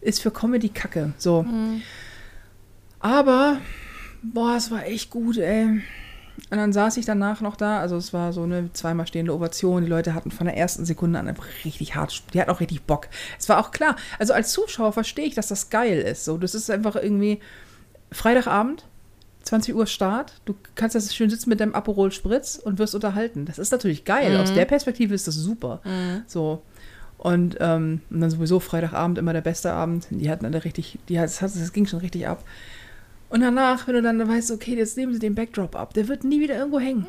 [0.00, 1.12] ist für Comedy Kacke.
[1.18, 1.42] So.
[1.42, 1.82] Mhm.
[3.00, 3.58] Aber
[4.22, 5.82] boah, es war echt gut, ey.
[6.50, 9.82] Und dann saß ich danach noch da, also es war so eine zweimal stehende Ovation.
[9.82, 13.08] Die Leute hatten von der ersten Sekunde an richtig hart, die hatten auch richtig Bock.
[13.38, 16.24] Es war auch klar, also als Zuschauer verstehe ich, dass das geil ist.
[16.24, 17.40] So, das ist einfach irgendwie
[18.10, 18.84] Freitagabend,
[19.44, 20.32] 20 Uhr Start.
[20.44, 23.44] Du kannst das schön sitzen mit deinem Aperol Spritz und wirst unterhalten.
[23.44, 24.36] Das ist natürlich geil.
[24.38, 25.80] Aus der Perspektive ist das super.
[26.26, 26.62] So.
[27.18, 30.06] Und, ähm, und dann sowieso Freitagabend immer der beste Abend.
[30.10, 32.44] Die hatten alle richtig, die, das, hat- das ging schon richtig ab.
[33.30, 36.24] Und danach, wenn du dann weißt, okay, jetzt nehmen sie den Backdrop ab, der wird
[36.24, 37.06] nie wieder irgendwo hängen.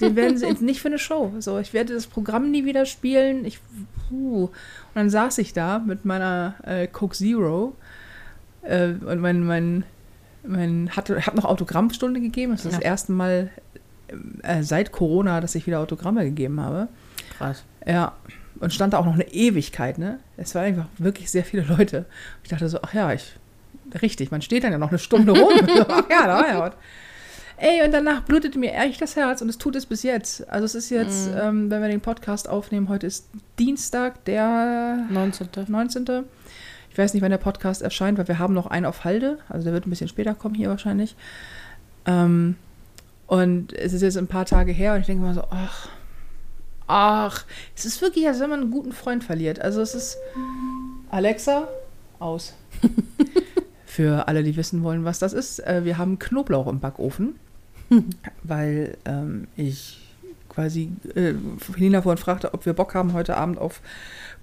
[0.00, 1.32] Den werden sie nicht für eine Show.
[1.38, 3.44] So, ich werde das Programm nie wieder spielen.
[3.44, 3.58] Ich,
[4.08, 4.44] puh.
[4.44, 4.50] Und
[4.94, 7.74] dann saß ich da mit meiner äh, Coke Zero
[8.62, 9.84] äh, und mein, mein,
[10.46, 12.52] mein hatte, hab noch Autogrammstunde gegeben.
[12.52, 12.86] Das ist das Ja.
[12.86, 13.50] erste Mal
[14.42, 16.88] äh, seit Corona, dass ich wieder Autogramme gegeben habe.
[17.38, 17.64] Krass.
[17.86, 18.12] Ja,
[18.60, 20.20] und stand da auch noch eine Ewigkeit, ne?
[20.36, 22.06] Es waren einfach wirklich sehr viele Leute.
[22.42, 23.32] Ich dachte so, ach ja, ich,
[24.00, 25.52] richtig, man steht dann ja noch eine Stunde rum.
[25.88, 26.72] ach ja, da war ja was.
[27.56, 30.48] Ey, und danach blutete mir ehrlich das Herz und es tut es bis jetzt.
[30.50, 33.28] Also es ist jetzt, ähm, wenn wir den Podcast aufnehmen, heute ist
[33.60, 35.48] Dienstag, der 19.
[35.68, 36.04] 19.
[36.94, 39.38] Ich weiß nicht, wann der Podcast erscheint, weil wir haben noch einen auf Halde.
[39.48, 41.16] Also der wird ein bisschen später kommen hier wahrscheinlich.
[42.06, 42.54] Ähm,
[43.26, 45.88] und es ist jetzt ein paar Tage her und ich denke mal so, ach,
[46.86, 49.60] ach, es ist wirklich, als wenn man einen guten Freund verliert.
[49.60, 50.18] Also es ist
[51.10, 51.66] Alexa,
[52.20, 52.54] aus.
[53.86, 55.58] Für alle, die wissen wollen, was das ist.
[55.66, 57.34] Äh, wir haben Knoblauch im Backofen,
[58.44, 60.00] weil ähm, ich
[60.48, 61.34] quasi äh,
[61.74, 63.80] Helena vorhin fragte, ob wir Bock haben heute Abend auf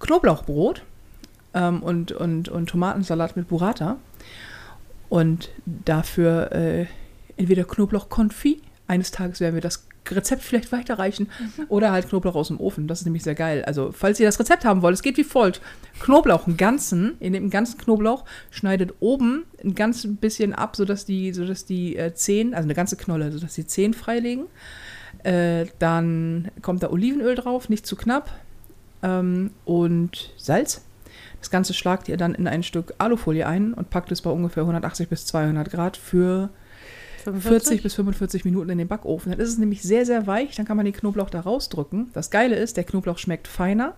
[0.00, 0.82] Knoblauchbrot.
[1.54, 3.96] Ähm, und, und, und Tomatensalat mit Burrata.
[5.08, 6.86] Und dafür äh,
[7.36, 8.62] entweder Knoblauch-Konfit.
[8.88, 11.28] Eines Tages werden wir das Rezept vielleicht weiterreichen.
[11.68, 12.88] Oder halt Knoblauch aus dem Ofen.
[12.88, 13.64] Das ist nämlich sehr geil.
[13.64, 15.60] Also, falls ihr das Rezept haben wollt, es geht wie folgt.
[16.00, 21.32] Knoblauch, einen ganzen, in dem ganzen Knoblauch, schneidet oben ein ganz bisschen ab, sodass die,
[21.32, 24.46] sodass die äh, Zehen, also eine ganze Knolle, sodass die Zehen freilegen.
[25.22, 28.32] Äh, dann kommt da Olivenöl drauf, nicht zu knapp.
[29.02, 30.82] Ähm, und Salz.
[31.42, 34.62] Das Ganze schlagt ihr dann in ein Stück Alufolie ein und packt es bei ungefähr
[34.62, 36.50] 180 bis 200 Grad für
[37.24, 39.32] 40 bis 45 Minuten in den Backofen.
[39.32, 40.54] Dann ist es nämlich sehr, sehr weich.
[40.54, 42.10] Dann kann man den Knoblauch da rausdrücken.
[42.12, 43.94] Das Geile ist, der Knoblauch schmeckt feiner.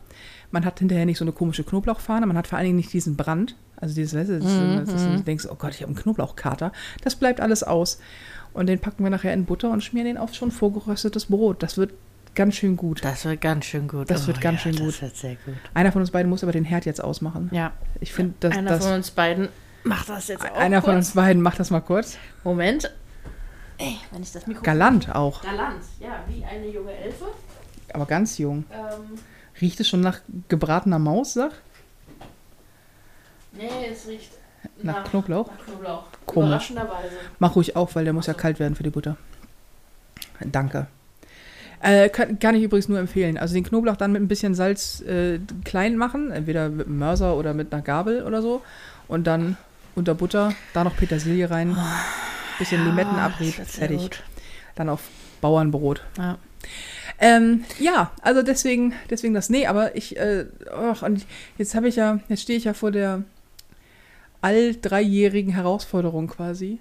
[0.51, 2.27] Man hat hinterher nicht so eine komische Knoblauchfahne.
[2.27, 3.57] Man hat vor allen Dingen nicht diesen Brand.
[3.77, 6.73] Also dieses, weißt du, das, Mhm, das, du denkst, oh Gott, ich habe einen Knoblauchkater.
[7.03, 7.99] Das bleibt alles aus.
[8.55, 11.63] Und den packen wir nachher in Butter und schmieren den auf schon vorgeröstetes Brot.
[11.63, 11.93] Das wird
[12.35, 13.05] ganz schön gut.
[13.05, 14.11] Das wird ganz schön gut.
[14.11, 14.89] Das wird ganz schön gut.
[14.95, 15.55] Das wird sehr gut.
[15.75, 17.49] Einer von uns beiden muss aber den Herd jetzt ausmachen.
[17.53, 17.73] Ja.
[18.01, 19.49] Ich finde, dass Einer das, von uns beiden
[19.85, 20.57] macht das jetzt auch.
[20.57, 21.07] einer von kurz.
[21.07, 22.17] uns beiden macht das mal kurz.
[22.43, 22.93] Moment.
[23.79, 24.63] Ey, wenn ich das Mikro.
[24.63, 27.25] Galant auch, Galant, ja, wie eine junge Elfe.
[27.93, 28.65] aber ganz jung.
[28.73, 29.19] Ähm,
[29.61, 31.53] Riecht es schon nach gebratener Maus, sag?
[33.53, 34.31] nee, es riecht
[34.83, 35.49] Nach Knoblauch?
[35.49, 36.05] Nach Knoblauch.
[36.27, 36.47] Komisch.
[36.71, 37.17] Überraschenderweise.
[37.39, 39.17] Mach ruhig auf, weil der muss ja kalt werden für die Butter.
[40.41, 40.87] Danke.
[41.85, 43.37] Äh, kann, kann ich übrigens nur empfehlen.
[43.37, 47.37] Also den Knoblauch dann mit ein bisschen Salz äh, klein machen, entweder mit einem Mörser
[47.37, 48.63] oder mit einer Gabel oder so.
[49.07, 49.59] Und dann
[49.95, 51.77] unter Butter, da noch Petersilie rein,
[52.59, 54.03] bisschen Limettenabrieb, das wird sehr fertig.
[54.03, 54.23] gut.
[54.77, 55.03] Dann auf
[55.43, 56.03] Bauernbrot.
[56.17, 56.39] Ja.
[57.21, 59.51] Ähm, ja, also deswegen, deswegen das.
[59.51, 61.27] Nee, aber ich, äh, och, und
[61.59, 63.25] jetzt habe ich ja, jetzt stehe ich ja vor der
[64.41, 66.79] all dreijährigen Herausforderung quasi,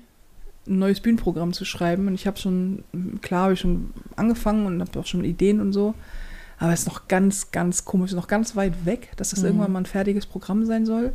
[0.67, 2.08] ein neues Bühnenprogramm zu schreiben.
[2.08, 2.84] Und ich habe schon,
[3.21, 5.93] klar, habe ich schon angefangen und habe auch schon Ideen und so.
[6.60, 9.45] Aber es ist noch ganz, ganz komisch, noch ganz weit weg, dass das Mhm.
[9.47, 11.13] irgendwann mal ein fertiges Programm sein soll.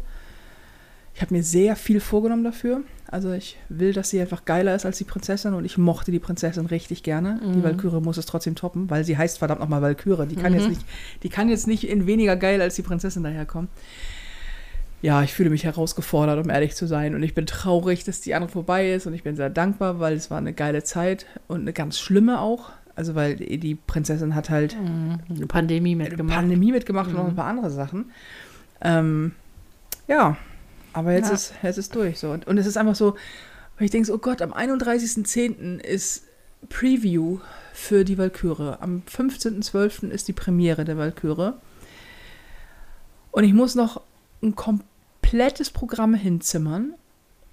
[1.14, 2.82] Ich habe mir sehr viel vorgenommen dafür.
[3.10, 6.18] Also ich will, dass sie einfach geiler ist als die Prinzessin und ich mochte die
[6.18, 7.40] Prinzessin richtig gerne.
[7.42, 7.62] Die Mhm.
[7.64, 10.26] Valkyrie muss es trotzdem toppen, weil sie heißt verdammt nochmal Valkyrie.
[10.26, 10.58] Die kann Mhm.
[10.58, 10.82] jetzt nicht,
[11.22, 13.68] die kann jetzt nicht in weniger geil als die Prinzessin daherkommen.
[15.00, 17.14] Ja, ich fühle mich herausgefordert, um ehrlich zu sein.
[17.14, 19.06] Und ich bin traurig, dass die andere vorbei ist.
[19.06, 22.40] Und ich bin sehr dankbar, weil es war eine geile Zeit und eine ganz schlimme
[22.40, 22.70] auch.
[22.96, 25.20] Also weil die Prinzessin hat halt Mhm.
[25.30, 26.36] Eine Pandemie eine mitgemacht.
[26.36, 27.28] Pandemie mitgemacht und noch Mhm.
[27.30, 28.10] ein paar andere Sachen.
[28.80, 29.32] Ähm,
[30.08, 30.36] ja,
[30.92, 31.34] aber jetzt, Ja.
[31.34, 32.18] ist, jetzt ist durch.
[32.18, 32.30] So.
[32.30, 33.14] Und, und es ist einfach so,
[33.76, 35.78] weil ich denke so, oh Gott, am 31.10.
[35.78, 36.24] ist
[36.70, 37.38] Preview
[37.72, 38.74] für die Valkyrie.
[38.80, 40.10] Am 15.12.
[40.10, 41.52] ist die Premiere der Valkyrie.
[43.30, 44.00] Und ich muss noch
[44.42, 46.94] ein komplettes Programm hinzimmern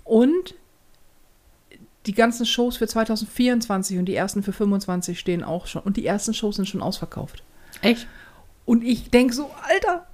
[0.04, 0.56] und
[2.06, 5.82] die ganzen Shows für 2024 und die ersten für 25 stehen auch schon.
[5.82, 7.44] Und die ersten Shows sind schon ausverkauft.
[7.82, 8.08] Echt?
[8.66, 10.06] Und ich denke so, Alter,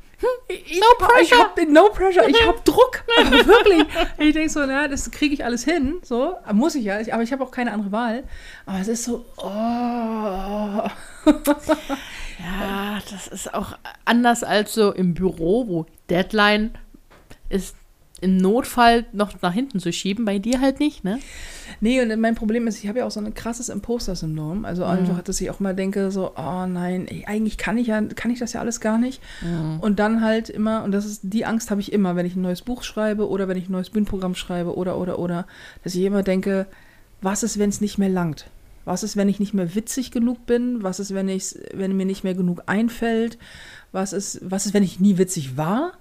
[0.48, 1.40] ich, No ich pressure.
[1.40, 3.04] hab den No Pressure, ich hab Druck.
[3.20, 3.86] Aber wirklich.
[4.20, 6.00] Ich denke so, na, das kriege ich alles hin.
[6.04, 8.24] So, muss ich ja, ich, aber ich habe auch keine andere Wahl.
[8.66, 10.90] Aber es ist so, oh.
[13.12, 16.72] Das ist auch anders als so im Büro, wo Deadline
[17.50, 17.76] ist
[18.22, 20.26] im Notfall noch nach hinten zu schieben.
[20.26, 21.20] Bei dir halt nicht, ne?
[21.80, 24.64] Nee, und mein Problem ist, ich habe ja auch so ein krasses Imposter-Syndrom.
[24.64, 28.00] Also einfach, dass ich auch mal denke, so, oh nein, ey, eigentlich kann ich ja,
[28.00, 29.22] kann ich das ja alles gar nicht.
[29.82, 32.44] Und dann halt immer, und das ist, die Angst habe ich immer, wenn ich ein
[32.44, 35.48] neues Buch schreibe oder wenn ich ein neues Bühnenprogramm schreibe oder, oder, oder,
[35.84, 36.68] dass ich immer denke,
[37.22, 38.46] was ist, wenn es nicht mehr langt?
[38.86, 40.82] Was ist, wenn ich nicht mehr witzig genug bin?
[40.84, 43.38] Was ist, wenn ich, wenn mir nicht mehr genug einfällt?
[43.92, 45.94] Was ist, was ist, wenn ich nie witzig war?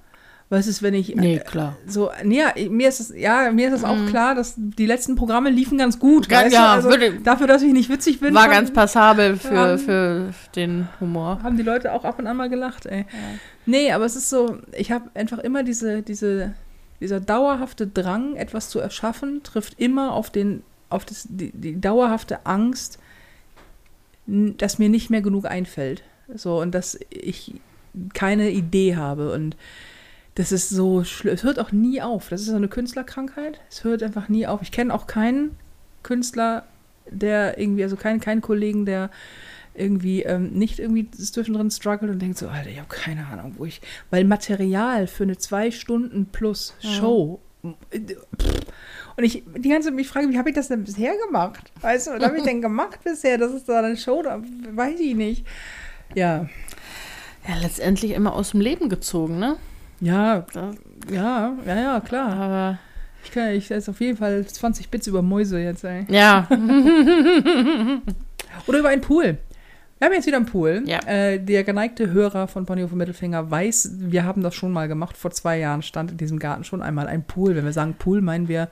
[0.52, 1.76] Was ist, wenn ich Nee, klar.
[1.86, 5.14] so, nee, ja, mir ist es, ja, mir ist es auch klar, dass die letzten
[5.14, 6.28] Programme liefen ganz gut.
[6.28, 6.58] Ja, du?
[6.58, 6.90] also
[7.22, 9.76] dafür, dass ich nicht witzig bin, War haben, ganz passabel für, Ja.
[9.78, 11.40] für den Humor.
[11.44, 13.06] haben die Leute auch ab und an mal gelacht, ey.
[13.64, 16.52] Nee, aber es ist so, ich habe einfach immer diese, diese,
[16.98, 22.44] dieser dauerhafte Drang, etwas zu erschaffen, trifft immer auf den, auf das, die, die dauerhafte
[22.46, 22.98] Angst,
[24.26, 26.02] dass mir nicht mehr genug einfällt.
[26.34, 27.54] So, und dass ich
[28.14, 29.32] keine Idee habe.
[29.32, 29.56] Und
[30.34, 31.34] das ist so schlimm.
[31.34, 32.28] Es hört auch nie auf.
[32.28, 33.60] Das ist so eine Künstlerkrankheit.
[33.70, 34.62] Es hört einfach nie auf.
[34.62, 35.56] Ich kenne auch keinen
[36.02, 36.64] Künstler,
[37.10, 39.10] der irgendwie, also keinen, keinen Kollegen, der
[39.74, 43.64] irgendwie ähm, nicht irgendwie zwischendrin struggelt und denkt so, Alter, ich habe keine Ahnung, wo
[43.64, 43.80] ich.
[44.10, 47.40] Weil Material für eine zwei Stunden plus Show.
[47.62, 48.60] pff,
[49.20, 51.70] Und ich die ganze Zeit mich frage, wie habe ich das denn bisher gemacht?
[51.82, 53.36] Weißt du, was habe ich denn gemacht bisher?
[53.36, 54.40] Das ist da eine Show, da
[54.72, 55.46] weiß ich nicht.
[56.14, 56.48] Ja,
[57.46, 59.56] Ja, letztendlich immer aus dem Leben gezogen, ne?
[60.00, 60.70] ja, Da,
[61.12, 62.32] ja, ja, ja, klar.
[62.32, 62.78] aber
[63.22, 66.06] Ich kann, ich ist auf jeden Fall 20 Bits über Mäuse jetzt, ey.
[66.08, 66.48] ja,
[68.66, 69.36] Oder über einen Pool.
[69.98, 70.82] Wir haben jetzt wieder einen Pool.
[70.86, 71.00] Ja.
[71.06, 75.14] Äh, der geneigte Hörer von Ponyhof und Mittelfinger weiß, wir haben das schon mal gemacht.
[75.18, 77.54] Vor zwei Jahren stand in diesem Garten schon einmal ein Pool.
[77.54, 78.70] Wenn wir sagen Pool, meinen wir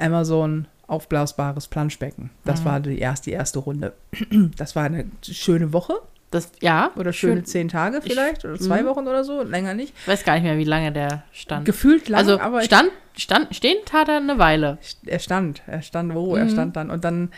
[0.00, 2.30] Amazon aufblasbares Planschbecken.
[2.44, 3.92] Das war die erste, die erste Runde.
[4.56, 5.94] Das war eine schöne Woche
[6.32, 6.90] Das, ja.
[6.96, 7.44] oder schöne schön.
[7.44, 8.86] zehn Tage vielleicht oder zwei Mhm.
[8.86, 9.94] Wochen oder so, länger nicht.
[10.02, 11.64] Ich weiß gar nicht mehr, wie lange der stand.
[11.64, 14.78] Gefühlt lang, also aber ich- stand, stand, stehen tat er eine Weile.
[15.06, 16.38] er stand, er stand wo, Mhm.
[16.42, 17.30] er stand dann und dann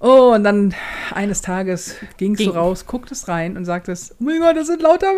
[0.00, 0.74] oh und dann
[1.14, 2.56] eines Tages gingst du Ging.
[2.56, 5.12] raus, gucktest rein und sagtest, oh mein Gott, da sind lauter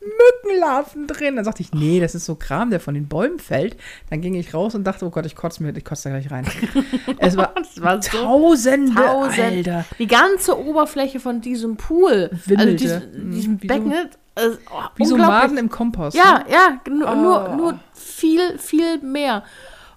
[0.00, 1.36] Mückenlarven drin.
[1.36, 3.76] Dann sagte ich, nee, das ist so Kram, der von den Bäumen fällt.
[4.10, 6.30] Dann ging ich raus und dachte, oh Gott, ich kotze mir, ich kotze da gleich
[6.30, 6.46] rein.
[7.18, 9.38] es war war so Tausende, Tausend.
[9.40, 9.84] Alter.
[9.98, 12.76] Die ganze Oberfläche von diesem Pool, also Wimmelte.
[13.12, 15.16] diesem, diesem Mhm, Becken, äh, oh, Wie so.
[15.16, 16.16] Maden im Kompost.
[16.16, 16.44] Ja, Ne?
[16.52, 17.14] ja, nur, Oh.
[17.14, 19.42] nur, nur viel, viel mehr.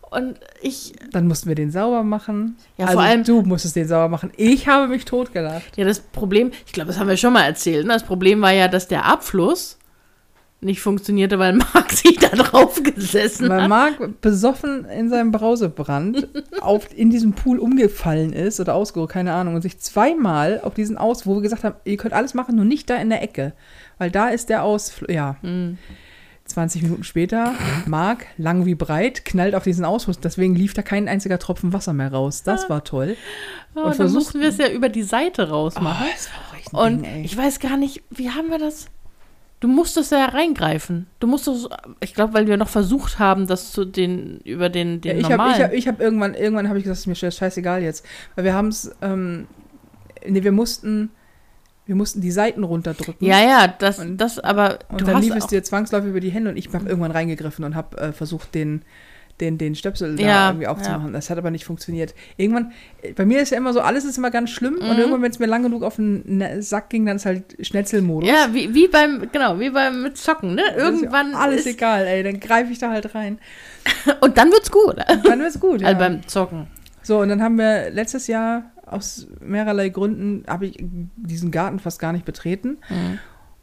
[0.10, 2.58] Und ich, Dann mussten wir den sauber machen.
[2.78, 4.32] Ja, also vor allem- du musstest den sauber machen.
[4.36, 5.78] Ich habe mich totgelacht.
[5.78, 7.94] ja, das Problem, ich glaube, das haben wir schon mal erzählt, ne?
[7.94, 9.78] das Problem war ja, dass der Abfluss
[10.62, 13.70] nicht funktionierte, weil Marc sich da drauf gesessen Weil hat.
[13.70, 16.28] Marc besoffen in seinem Brausebrand
[16.62, 20.98] auf, in diesem Pool umgefallen ist oder ausgeruht, keine Ahnung, und sich zweimal auf diesen
[20.98, 23.54] Aus, wo wir gesagt haben, ihr könnt alles machen, nur nicht da in der Ecke.
[23.98, 25.38] Weil da ist der Ausflug, ja.
[25.42, 25.78] Hm.
[26.46, 27.54] 20 Minuten später,
[27.86, 30.20] Marc, lang wie breit, knallt auf diesen Ausfluss.
[30.20, 32.44] Deswegen lief da kein einziger Tropfen Wasser mehr raus.
[32.44, 33.16] Das war toll.
[33.74, 36.08] Oh, und dann mussten wir es ja über die Seite rausmachen.
[36.12, 36.30] das
[36.74, 38.88] war ein Und Ding, ich weiß gar nicht, wie haben wir das?
[39.62, 41.08] Du musstest ja reingreifen.
[41.20, 41.70] Du musstest,
[42.02, 45.24] ich glaube, weil wir noch versucht haben, das zu den über den, Ja, den ich
[45.26, 45.56] habe normalen.
[45.56, 48.06] ich hab, ich hab irgendwann, irgendwann habe ich gesagt, es ist mir scheiß- scheißegal jetzt.
[48.36, 49.48] Weil wir haben es, ähm,
[50.28, 51.12] nee, wir mussten,
[51.86, 53.26] wir mussten die Seiten runterdrücken.
[53.26, 56.32] ja, ja, das, Und- das, aber Und du dann lief es dir zwangsläufig über die
[56.32, 58.82] Hände und ich habe irgendwann reingegriffen und habe äh, versucht, den,
[59.42, 61.12] den, den Stöpsel da Ja, irgendwie aufzumachen.
[61.14, 62.14] Das hat aber nicht funktioniert.
[62.38, 62.72] Irgendwann,
[63.16, 65.40] bei mir ist ja immer so, alles ist immer ganz schlimm und irgendwann, wenn es
[65.40, 68.30] mir lang genug auf den Na- Sack ging, dann ist halt Schnetzelmodus.
[68.30, 70.62] ja, wie, wie beim, genau, wie beim mit Zocken, ne?
[70.68, 73.40] Das ist ja Irgendwann alles ist, egal, ey, dann greife ich da halt rein.
[74.22, 74.96] und dann wird's gut.
[75.26, 75.82] Dann wird's gut.
[75.82, 75.88] Ja.
[75.88, 76.68] Also beim Zocken.
[77.02, 80.78] So, und dann haben wir letztes Jahr aus mehrerlei Gründen, habe ich
[81.16, 82.78] diesen Garten fast gar nicht betreten.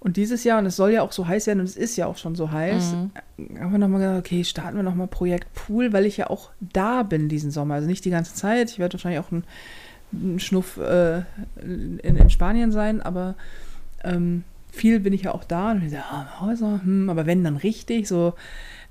[0.01, 2.07] Und dieses Jahr, und es soll ja auch so heiß werden, und es ist ja
[2.07, 6.07] auch schon so heiß, haben wir nochmal gesagt, okay, starten wir nochmal Projekt Pool, weil
[6.07, 7.75] ich ja auch da bin diesen Sommer.
[7.75, 8.71] Also nicht die ganze Zeit.
[8.71, 9.45] Ich werde wahrscheinlich auch einen,
[10.13, 11.23] einen Schnuff äh,
[11.61, 13.35] in, in Spanien sein, aber
[14.05, 15.73] ähm, viel bin ich ja auch da.
[15.73, 18.07] Und ich so, ah, Häuser, hm, aber wenn, dann richtig.
[18.07, 18.35] So,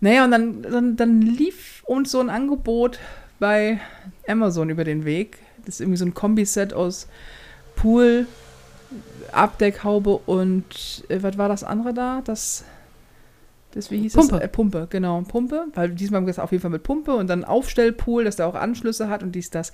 [0.02, 3.00] naja, und dann, dann, dann lief uns so ein Angebot
[3.40, 3.80] bei
[4.28, 5.38] Amazon über den Weg.
[5.66, 7.08] Das ist irgendwie so ein Kombiset aus
[7.76, 8.28] Pool,
[9.34, 12.22] Abdeckhaube und äh, was war das andere da?
[12.24, 12.64] Das,
[13.72, 14.36] das wie hieß Pumpe.
[14.38, 14.42] es?
[14.42, 15.66] Äh, Pumpe, genau, Pumpe.
[15.74, 18.48] Weil diesmal haben wir gesagt, auf jeden Fall mit Pumpe und dann Aufstellpool, dass der
[18.48, 19.72] auch Anschlüsse hat und dies, das.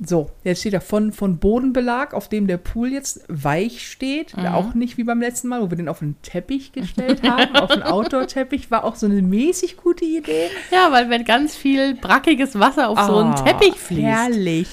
[0.00, 4.36] So, jetzt steht da von, von Bodenbelag, auf dem der Pool jetzt weich steht.
[4.36, 4.46] Mhm.
[4.46, 7.56] Auch nicht wie beim letzten Mal, wo wir den auf einen Teppich gestellt haben.
[7.56, 10.50] auf einen Outdoor-Teppich war auch so eine mäßig gute Idee.
[10.70, 14.02] Ja, weil wenn ganz viel brackiges Wasser auf so einen Ah, Teppich fließt.
[14.06, 14.68] Herrlich.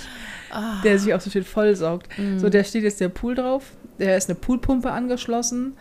[0.55, 0.81] Ah.
[0.83, 2.07] Der sich auch so schön vollsaugt.
[2.17, 2.39] Mhm.
[2.39, 3.71] So, da steht jetzt der Pool drauf.
[3.97, 5.73] Da ist eine Poolpumpe angeschlossen.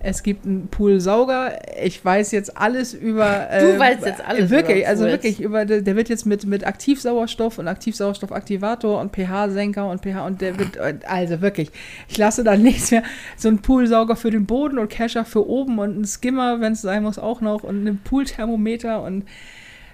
[0.00, 1.58] Es gibt einen Poolsauger.
[1.82, 3.48] Ich weiß jetzt alles über.
[3.58, 5.12] Du äh, weißt jetzt alles Wirklich, über also Pools.
[5.12, 5.64] wirklich über.
[5.64, 10.78] Der wird jetzt mit, mit Aktivsauerstoff und Aktivsauerstoffaktivator und pH-Senker und pH und der wird.
[11.06, 11.70] Also wirklich.
[12.08, 13.02] Ich lasse da nichts mehr.
[13.36, 16.82] So ein Poolsauger für den Boden und Kescher für oben und ein Skimmer, wenn es
[16.82, 19.24] sein muss, auch noch und ein Poolthermometer und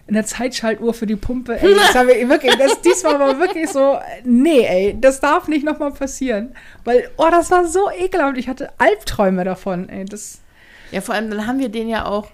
[0.07, 1.59] eine Zeitschaltuhr für die Pumpe.
[1.61, 5.65] Ey, das haben wir wirklich, das, diesmal war wirklich so, nee, ey, das darf nicht
[5.65, 6.55] nochmal passieren.
[6.85, 8.37] Weil, oh, das war so ekelhaft.
[8.37, 10.05] Ich hatte Albträume davon, ey.
[10.05, 10.41] Das,
[10.93, 12.29] Ja, vor allem, dann haben wir den ja auch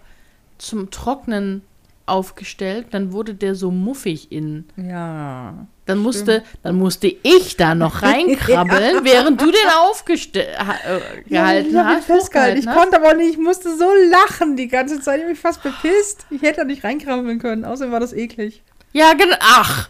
[0.59, 1.63] zum Trocknen
[2.07, 2.89] aufgestellt.
[2.91, 4.69] Dann wurde der so muffig innen.
[4.77, 5.67] ja.
[5.91, 11.77] Dann musste, dann musste ich da noch reinkrabbeln, während du den aufgestellt äh, ich mich
[11.77, 12.05] hast.
[12.05, 12.59] festgehalten.
[12.59, 12.77] Ich hochgehalten hast.
[12.77, 15.17] konnte aber nicht, ich musste so lachen die ganze Zeit.
[15.17, 16.27] Ich habe mich fast bepisst.
[16.31, 17.65] Ich hätte da nicht reinkrabbeln können.
[17.65, 18.63] Außerdem war das eklig.
[18.93, 19.37] Ja, genau.
[19.41, 19.89] Ach,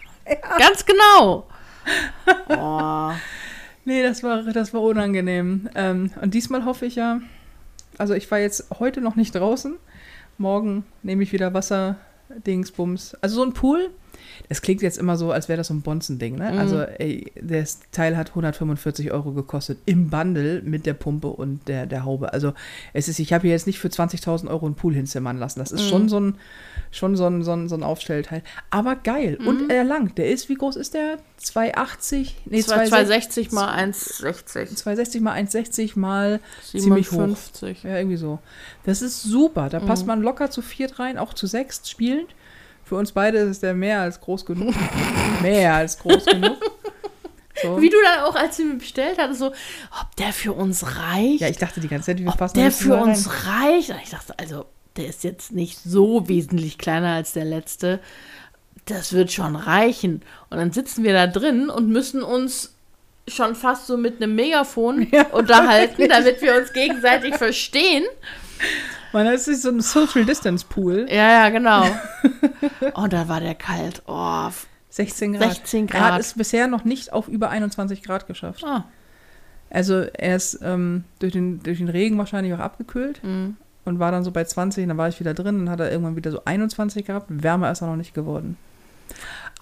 [0.58, 1.46] ganz genau.
[2.48, 3.10] Oh.
[3.86, 5.68] Nee, das war, das war unangenehm.
[5.74, 7.20] Ähm, und diesmal hoffe ich ja,
[7.98, 9.76] also ich war jetzt heute noch nicht draußen.
[10.38, 11.96] Morgen nehme ich wieder Wasser,
[12.28, 13.16] Dingsbums.
[13.20, 13.90] Also so ein Pool,
[14.48, 16.52] das klingt jetzt immer so, als wäre das so ein Bonzen-Ding, ne?
[16.52, 16.58] Mhm.
[16.58, 21.86] Also, ey, das Teil hat 145 Euro gekostet im Bundle mit der Pumpe und der,
[21.86, 22.32] der Haube.
[22.32, 22.52] Also,
[22.92, 25.58] es ist, ich habe hier jetzt nicht für 20.000 Euro einen Pool hinzimmern lassen.
[25.60, 25.88] Das ist Mhm.
[25.88, 26.34] schon so ein,
[26.90, 28.42] schon so ein, so ein, so ein Aufstellteil.
[28.70, 29.38] Aber geil.
[29.40, 29.46] Mhm.
[29.48, 30.14] Und er lang.
[30.16, 31.18] Der ist, wie groß ist der?
[31.38, 32.36] 280?
[32.46, 34.74] Nee, 260 mal 1,60.
[34.76, 37.18] 260 mal 160 mal ziemlich hoch.
[37.36, 37.82] 57.
[37.84, 38.38] Ja, irgendwie so.
[38.84, 39.68] Das ist super.
[39.68, 39.86] Da Mhm.
[39.86, 42.28] passt man locker zu viert rein, auch zu sechst spielend.
[42.90, 44.74] Für uns beide ist der mehr als groß genug.
[45.42, 46.58] mehr als groß genug.
[47.62, 47.80] So.
[47.80, 51.40] Wie du dann auch, als du mir bestellt hattest, so, ob der für uns reicht.
[51.40, 53.10] Ja, ich dachte die ganze Zeit, wir passen der für rein.
[53.10, 53.90] uns reicht.
[53.90, 54.64] Und ich dachte, also,
[54.96, 58.00] der ist jetzt nicht so wesentlich kleiner als der letzte.
[58.86, 60.22] Das wird schon reichen.
[60.48, 62.74] Und dann sitzen wir da drin und müssen uns
[63.28, 68.02] schon fast so mit einem Megafon unterhalten, damit wir uns gegenseitig verstehen.
[69.12, 71.06] Man, das ist so ein Social Distance Pool.
[71.10, 71.84] Ja, ja, genau.
[72.94, 74.02] Und da war der kalt.
[74.06, 74.48] Oh,
[74.90, 75.54] 16 Grad.
[75.54, 76.20] 16 Er hat Grad.
[76.20, 78.62] es bisher noch nicht auf über 21 Grad geschafft.
[78.64, 78.84] ah.
[79.72, 83.56] Also er ist ähm, durch, den, durch den Regen wahrscheinlich auch abgekühlt Mhm.
[83.84, 86.16] und war dann so bei 20, dann war ich wieder drin, dann hat er irgendwann
[86.16, 87.26] wieder so 21 gehabt.
[87.28, 88.56] Wärmer ist er noch nicht geworden.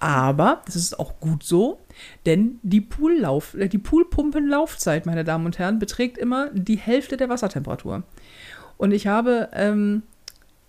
[0.00, 1.78] Aber das ist auch gut so,
[2.24, 7.28] denn die, Poollauf, äh, die Poolpumpenlaufzeit, meine Damen und Herren, beträgt immer die Hälfte der
[7.28, 8.02] Wassertemperatur.
[8.78, 10.02] Und ich habe ähm,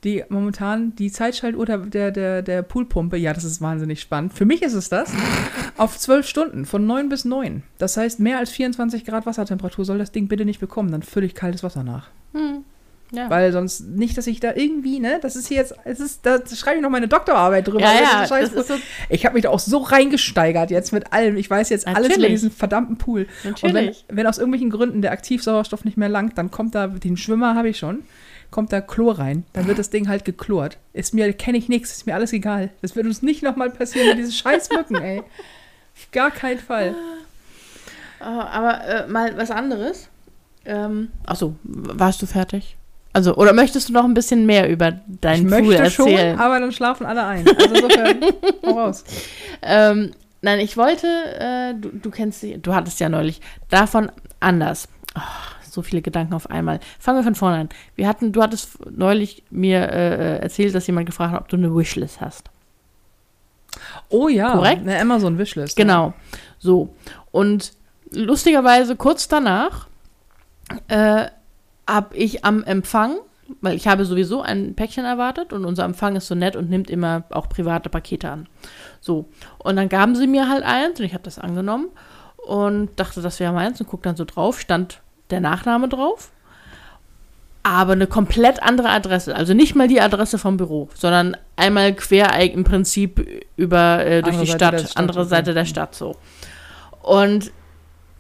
[0.04, 4.34] die momentan die Zeitschaltuhr der, der, der, der Poolpumpe, ja, das ist wahnsinnig spannend.
[4.34, 5.14] Für mich ist es das,
[5.78, 7.64] auf 12 Stunden, von 9 bis 9.
[7.78, 11.26] Das heißt, mehr als 24 Grad Wassertemperatur soll das Ding bitte nicht bekommen, dann fülle
[11.26, 12.10] ich kaltes Wasser nach.
[12.34, 12.64] Hm.
[13.12, 13.28] Ja.
[13.30, 16.40] Weil sonst nicht, dass ich da irgendwie, ne, das ist hier jetzt, es ist, da
[16.46, 17.80] schreibe ich noch meine Doktorarbeit drüber.
[17.80, 18.74] ja, Das ja, ist scheiß das ist so,
[19.10, 21.36] ich habe mich da auch so reingesteigert jetzt mit allem.
[21.38, 22.34] Ich weiß jetzt alles über Natürlich.
[22.34, 23.28] diesen verdammten Pool.
[23.44, 24.06] Und wenn, natürlich.
[24.10, 27.70] wenn aus irgendwelchen Gründen der Aktivsauerstoff nicht mehr langt, dann kommt da, den Schwimmer habe
[27.70, 28.04] ich schon,
[28.52, 29.44] kommt da Chlor rein.
[29.54, 30.78] Dann wird das Ding halt geklort.
[30.94, 32.70] Ist mir, kenne ich nichts, ist mir alles egal.
[32.84, 35.20] Das wird uns nicht nochmal passieren mit diesen scheiß Mücken, ey.
[35.20, 36.96] Auf gar keinen Fall.
[38.20, 40.10] Äh, aber äh, mal was anderes.
[40.66, 42.76] Ähm, achso, warst du fertig?
[43.12, 46.40] Also, oder möchtest du noch ein bisschen mehr über Ich deinen Pool möchte schon, erzählen?
[46.40, 47.46] aber dann schlafen alle ein.
[47.48, 48.22] Also insofern,
[48.66, 49.04] hau raus.
[49.62, 54.88] Ähm, nein, ich wollte, äh, du, du kennst sie, du hattest ja neulich, davon anders.
[55.16, 55.22] Oh,
[55.70, 56.80] so viele Gedanken auf einmal.
[57.00, 57.70] Fangen wir von vorne an.
[57.96, 61.76] Wir hatten, du hattest neulich mir äh, erzählt, dass jemand gefragt hat, ob du eine
[61.76, 62.50] Wishlist hast.
[64.10, 64.82] Oh ja, Korrekt?
[64.82, 65.76] eine Amazon-Wishlist.
[65.76, 66.14] Genau.
[66.60, 66.94] So.
[67.32, 67.74] Und
[68.12, 69.88] lustigerweise kurz danach
[70.88, 71.28] äh,
[71.90, 73.18] habe ich am Empfang,
[73.62, 76.90] weil ich habe sowieso ein Päckchen erwartet und unser Empfang ist so nett und nimmt
[76.90, 78.48] immer auch private Pakete an.
[79.02, 79.26] So.
[79.58, 81.88] Und dann gaben sie mir halt eins und ich habe das angenommen
[82.38, 86.32] und dachte, das wäre meins und guck dann so drauf, stand der Nachname drauf.
[87.62, 89.36] Aber eine komplett andere Adresse.
[89.36, 94.36] Also nicht mal die Adresse vom Büro, sondern einmal quer im Prinzip über äh, durch
[94.36, 95.26] Andere die Stadt, Stadt, andere.
[95.26, 96.16] Seite der Stadt so.
[97.02, 97.52] Und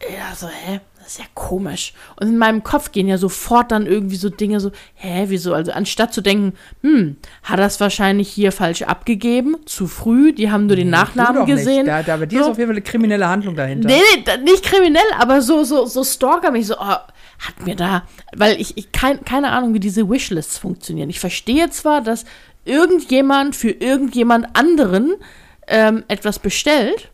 [0.01, 0.82] ja, so, hä?
[1.10, 1.93] Das ist ja komisch.
[2.19, 5.56] Und in meinem Kopf gehen ja sofort dann irgendwie so Dinge so, hä, wieso?
[5.56, 10.67] Also anstatt zu denken, hm, hat das wahrscheinlich hier falsch abgegeben, zu früh, die haben
[10.67, 11.88] nur den Tu Nachnamen gesehen.
[11.88, 12.45] Da, da, bei dir So.
[12.45, 13.88] ist auf jeden Fall eine kriminelle Handlung dahinter.
[13.89, 18.04] Nee, nee, nicht kriminell, aber so, so, so stalker mich so, oh, hat mir da,
[18.36, 21.10] weil ich, ich kein, keine Ahnung, wie diese Wishlists funktionieren.
[21.10, 22.26] Ich verstehe zwar, dass
[22.65, 25.15] irgendjemand für irgendjemand anderen
[25.65, 27.10] ähm, etwas bestellt,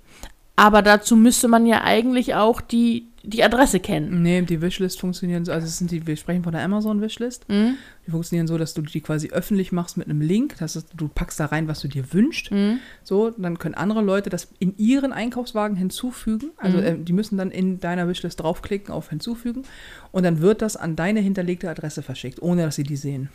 [0.58, 4.22] aber dazu müsste man ja eigentlich auch die, die Adresse kennen.
[4.22, 7.48] Nee, die Wishlist funktionieren so, also es sind die, wir sprechen von der Amazon-Wishlist.
[7.50, 7.76] Mhm.
[8.06, 10.56] Die funktionieren so, dass du die quasi öffentlich machst mit einem Link.
[10.60, 12.52] Das heißt, du packst da rein, was du dir wünschst.
[12.52, 12.80] Mhm.
[13.04, 16.52] So, dann können andere Leute das in ihren Einkaufswagen hinzufügen.
[16.58, 16.84] Also Mhm.
[16.84, 19.64] äh, die müssen dann in deiner Wishlist draufklicken auf hinzufügen.
[20.12, 23.30] Und dann wird das an deine hinterlegte Adresse verschickt, ohne dass sie die sehen.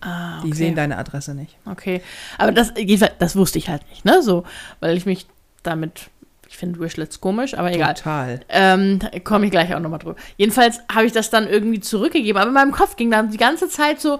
[0.00, 0.56] Ah, Die okay.
[0.56, 1.56] sehen deine Adresse nicht.
[1.64, 2.02] Okay.
[2.38, 2.72] Aber das,
[3.18, 4.22] das wusste ich halt nicht, ne?
[4.22, 4.44] So,
[4.80, 5.26] weil ich mich
[5.62, 6.10] damit,
[6.56, 7.92] ich finde Wishlists komisch, aber egal.
[7.92, 8.40] Total.
[8.48, 10.16] Ähm, komme ich gleich auch nochmal drüber.
[10.38, 13.68] Jedenfalls habe ich das dann irgendwie zurückgegeben, aber in meinem Kopf ging dann die ganze
[13.68, 14.18] Zeit so,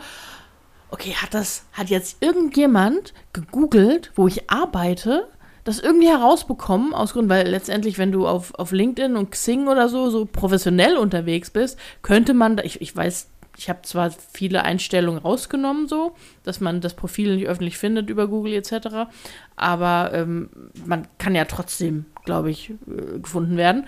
[0.90, 5.28] okay, hat das, hat jetzt irgendjemand gegoogelt, wo ich arbeite,
[5.64, 9.88] das irgendwie herausbekommen, aus Gründen, weil letztendlich, wenn du auf, auf LinkedIn und Xing oder
[9.88, 14.62] so, so professionell unterwegs bist, könnte man, da- ich, ich weiß, ich habe zwar viele
[14.62, 19.08] Einstellungen rausgenommen, so, dass man das Profil nicht öffentlich findet über Google etc.,
[19.56, 20.50] aber ähm,
[20.84, 23.86] man kann ja trotzdem, glaube ich, äh, gefunden werden.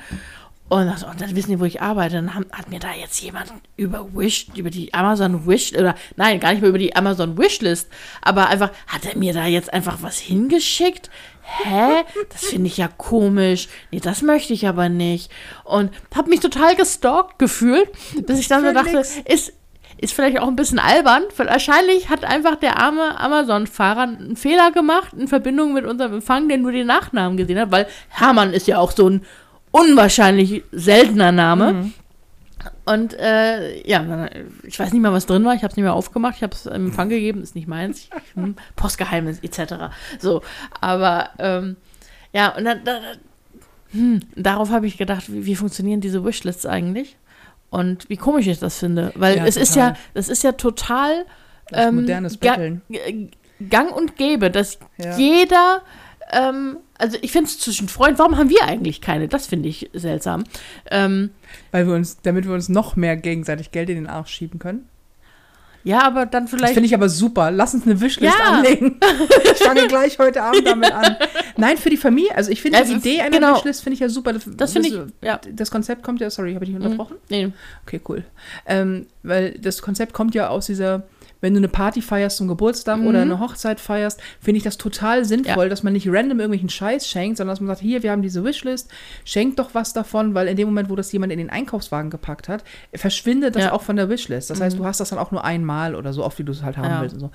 [0.68, 2.16] Und, das, und dann wissen die, wo ich arbeite.
[2.16, 6.40] Dann haben, hat mir da jetzt jemand über Wish, über die Amazon Wish, oder nein,
[6.40, 7.88] gar nicht mehr über die Amazon Wishlist,
[8.20, 11.10] aber einfach, hat er mir da jetzt einfach was hingeschickt?
[11.42, 12.04] Hä?
[12.30, 13.68] Das finde ich ja komisch.
[13.90, 15.32] Nee, das möchte ich aber nicht.
[15.64, 17.88] Und habe mich total gestalkt gefühlt,
[18.26, 19.16] bis ich dann so dachte, nix.
[19.24, 19.54] ist,
[19.96, 21.22] ist vielleicht auch ein bisschen albern.
[21.34, 26.58] Wahrscheinlich hat einfach der arme Amazon-Fahrer einen Fehler gemacht in Verbindung mit unserem Empfang, der
[26.58, 29.24] nur den Nachnamen gesehen hat, weil Hermann ist ja auch so ein
[29.70, 31.72] unwahrscheinlich seltener Name.
[31.72, 31.92] Mhm.
[32.84, 34.28] Und äh, ja,
[34.64, 35.54] ich weiß nicht mehr, was drin war.
[35.54, 36.36] Ich habe es nicht mehr aufgemacht.
[36.36, 37.42] Ich habe es im Empfang gegeben.
[37.42, 38.08] Ist nicht meins.
[38.34, 39.74] Hm, Postgeheimnis etc.
[40.18, 40.42] So,
[40.80, 41.76] aber ähm,
[42.32, 43.02] ja, und dann, dann
[43.92, 47.16] hm, darauf habe ich gedacht, wie, wie funktionieren diese Wishlists eigentlich?
[47.70, 49.90] Und wie komisch ich das finde, weil Ja, es ist total.
[49.90, 51.12] ja, das ist ja total
[51.70, 52.82] ist ähm, modernes ga- Betteln.
[52.88, 53.28] g-
[53.68, 55.16] Gang und Gäbe, dass Ja.
[55.16, 55.82] jeder
[56.30, 59.28] Ähm, also ich finde es zwischen Freunden, warum haben wir eigentlich keine?
[59.28, 60.44] Das finde ich seltsam.
[60.90, 61.30] Ähm,
[61.70, 64.88] Weil wir uns, damit wir uns noch mehr gegenseitig Geld in den Arsch schieben können.
[65.84, 66.74] ja, aber dann Das vielleicht.
[66.74, 67.50] finde ich aber super.
[67.50, 68.52] Lass uns eine Wishlist Ja.
[68.58, 68.98] anlegen.
[69.52, 71.16] Ich fange gleich heute Abend damit an.
[71.56, 72.34] Nein, für die Familie.
[72.34, 73.56] Also ich finde Also, die Idee einer genau.
[73.56, 74.32] Wishlist finde ich ja super.
[74.32, 75.40] Das finde ich, ja.
[75.52, 77.16] Das Konzept kommt ja, sorry, habe ich dich unterbrochen?
[77.28, 77.50] Nee.
[77.86, 78.24] Okay, cool.
[78.66, 81.02] Ähm, weil das Konzept kommt ja aus dieser,
[81.40, 85.24] wenn du eine Party feierst zum Geburtstag oder eine Hochzeit feierst, finde ich das total
[85.24, 85.68] sinnvoll, Ja.
[85.68, 88.42] dass man nicht random irgendwelchen Scheiß schenkt, sondern dass man sagt, hier, wir haben diese
[88.44, 88.90] Wishlist,
[89.24, 92.48] schenkt doch was davon, weil in dem Moment, wo das jemand in den Einkaufswagen gepackt
[92.48, 92.64] hat,
[92.94, 93.72] verschwindet das Ja.
[93.72, 94.50] auch von der Wishlist.
[94.50, 96.62] Das heißt, du hast das dann auch nur einmal oder so oft, wie du es
[96.62, 97.00] halt haben Ja.
[97.02, 97.30] willst und so.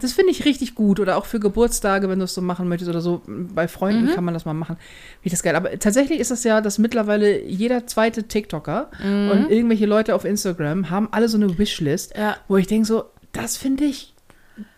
[0.00, 0.98] Das finde ich richtig gut.
[0.98, 3.22] Oder auch für Geburtstage, wenn du es so machen möchtest oder so.
[3.26, 4.14] Bei Freunden Mhm.
[4.14, 4.76] kann man das mal machen.
[4.76, 5.54] Finde ich das geil.
[5.54, 9.30] Aber tatsächlich ist es ja, dass mittlerweile jeder zweite TikToker Mhm.
[9.30, 12.14] und irgendwelche Leute auf Instagram haben alle so eine Wishlist,
[12.48, 14.12] wo ich denke so, das finde ich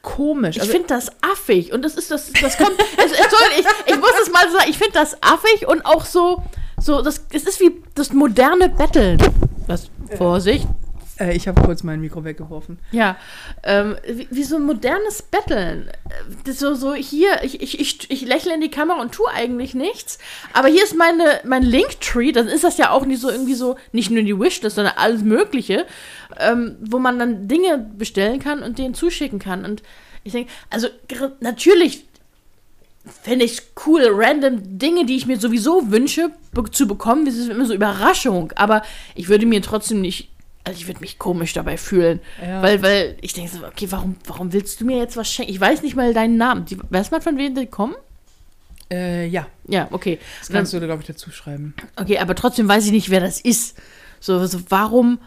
[0.02, 0.56] komisch.
[0.56, 2.78] Ich Also, finde das affig und das ist das, das kommt.
[2.96, 6.42] es, soll, ich, ich muss es mal sagen, ich finde das affig und auch so,
[6.80, 9.18] so das, es ist wie das moderne Betteln.
[9.66, 10.66] Was, Vorsicht.
[11.18, 12.78] Äh, ich habe kurz mein Mikro weggeworfen.
[12.90, 13.16] Ja,
[13.62, 15.88] ähm, wie, wie so ein modernes Betteln.
[16.44, 19.74] Äh, so, so hier, ich, ich, ich, ich lächle in die Kamera und tue eigentlich
[19.74, 20.18] nichts.
[20.52, 23.76] Aber hier ist meine, mein Linktree, dann ist das ja auch nicht so irgendwie so,
[23.92, 25.86] nicht nur die Wishlist, sondern alles Mögliche,
[26.38, 29.64] ähm, wo man dann Dinge bestellen kann und denen zuschicken kann.
[29.64, 29.82] Und
[30.24, 30.88] ich denke, also
[31.40, 32.04] natürlich
[33.22, 37.26] fände ich cool, random Dinge, die ich mir sowieso wünsche, be zu bekommen.
[37.26, 38.52] Das ist immer so Überraschung.
[38.56, 38.82] Aber
[39.14, 40.33] ich würde mir trotzdem nicht,
[40.64, 42.20] also ich würde mich komisch dabei fühlen.
[42.42, 42.62] Ja.
[42.62, 45.52] Weil, weil ich denke so, okay, warum, warum willst du mir jetzt was schenken?
[45.52, 46.64] Ich weiß nicht mal deinen Namen.
[46.64, 47.94] Die, weiß man, von wem die kommen?
[48.90, 50.18] Äh, ja, Ja, okay.
[50.40, 51.74] das kannst du, glaube ich, dazu schreiben.
[51.96, 53.76] Okay, aber trotzdem weiß ich nicht, wer das ist.
[54.20, 55.18] So, so warum,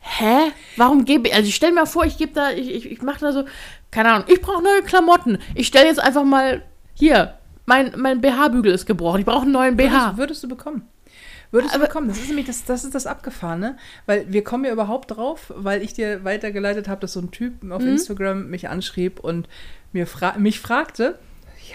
[0.00, 0.52] hä?
[0.76, 3.20] Warum gebe ich, also ich stelle mir vor, ich gebe da, ich, ich, ich mache
[3.20, 3.44] da so,
[3.90, 5.38] keine Ahnung, ich brauche neue Klamotten.
[5.54, 6.62] Ich stelle jetzt einfach mal,
[6.94, 7.34] hier,
[7.66, 9.90] mein, mein BH-Bügel ist gebrochen, ich brauche einen neuen BH.
[9.90, 10.88] Würdest, würdest du bekommen.
[11.52, 12.08] Würdest du bekommen.
[12.08, 13.76] Das ist nämlich das, das ist das Abgefahrene,
[14.06, 17.62] weil wir kommen ja überhaupt drauf, weil ich dir weitergeleitet habe, dass so ein Typ
[17.62, 17.72] Mhm.
[17.72, 19.48] auf Instagram mich anschrieb und
[19.92, 21.18] mir fra mich fragte,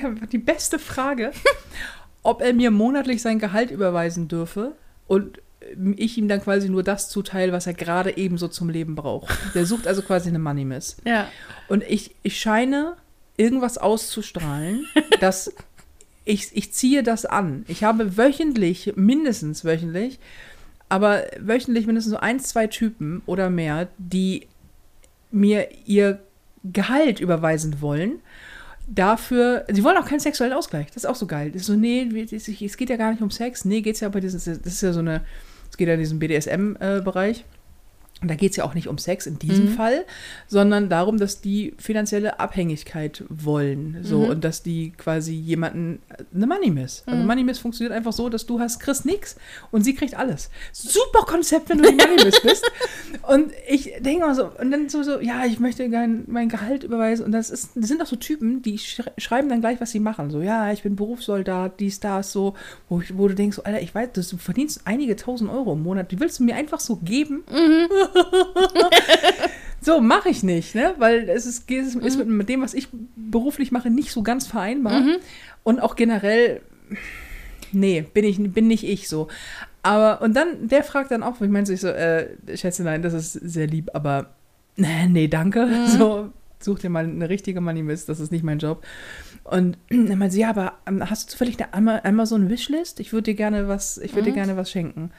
[0.03, 1.31] habe die beste Frage,
[2.23, 4.73] ob er mir monatlich sein Gehalt überweisen dürfe
[5.07, 5.41] und
[5.95, 9.33] ich ihm dann quasi nur das zuteile, was er gerade ebenso zum Leben braucht.
[9.53, 10.97] Der sucht also quasi eine Money Miss.
[11.03, 11.27] Ja.
[11.67, 12.95] Und ich, ich scheine
[13.37, 14.85] irgendwas auszustrahlen,
[15.19, 15.53] dass
[16.27, 17.63] ich, ich ziehe das an.
[17.67, 20.19] Ich habe wöchentlich, mindestens wöchentlich,
[20.89, 24.47] aber wöchentlich mindestens so ein, zwei Typen oder mehr, die
[25.31, 26.19] mir ihr
[26.63, 28.19] Gehalt überweisen wollen.
[28.87, 30.87] Dafür, sie wollen auch keinen sexuellen Ausgleich.
[30.87, 31.51] Das ist auch so geil.
[31.51, 33.65] Das ist so, nee, es geht ja gar nicht um Sex.
[33.65, 35.21] Nee, geht es ja bei diesem, das ist ja so eine,
[35.69, 37.45] es geht ja in diesen BDSM-Bereich.
[38.21, 40.03] Und da geht es ja auch nicht um Sex in diesem Fall,
[40.47, 43.99] sondern darum, dass die finanzielle Abhängigkeit wollen.
[44.01, 45.99] So, und dass die quasi jemanden
[46.33, 47.03] eine Money Miss.
[47.05, 49.35] Also Money Miss funktioniert einfach so, dass du hast, kriegst nichts
[49.71, 50.49] und sie kriegt alles.
[50.71, 52.69] Super Konzept, wenn du die Money Miss bist.
[53.27, 56.83] Und ich denke mal so, und dann so, so ja, ich möchte gerne mein Gehalt
[56.83, 57.25] überweisen.
[57.25, 59.99] Und das, ist, das sind auch so Typen, die sch schreiben dann gleich, was sie
[59.99, 60.31] machen.
[60.31, 62.55] So, ja, ich bin Berufssoldat, dies, das, so,
[62.89, 65.83] wo, ich, wo du denkst, so, Alter, ich weiß, du verdienst einige tausend Euro im
[65.83, 66.11] Monat.
[66.11, 67.43] Die willst du mir einfach so geben?
[69.79, 70.95] So, mache ich nicht, ne?
[70.97, 74.45] Weil es ist, es ist mit, mit dem, was ich beruflich mache, nicht so ganz
[74.45, 75.03] vereinbar.
[75.63, 76.61] Und auch generell,
[77.71, 79.27] nee, bin ich bin nicht ich so.
[79.83, 82.27] Aber, und dann, der fragt dann auch, ich meine, so, ich so, äh,
[82.57, 84.31] schätze, nein, das ist sehr lieb, aber
[84.75, 85.67] nee, nee danke.
[85.97, 88.83] So, such dir mal eine richtige Money Miss, das ist nicht mein Job.
[89.45, 92.99] Und dann meinte sie, ja, aber ähm, hast du zufällig eine Ama- Amazon Wishlist?
[92.99, 95.11] Ich würde dir gerne was, ich würde dir gerne was schenken.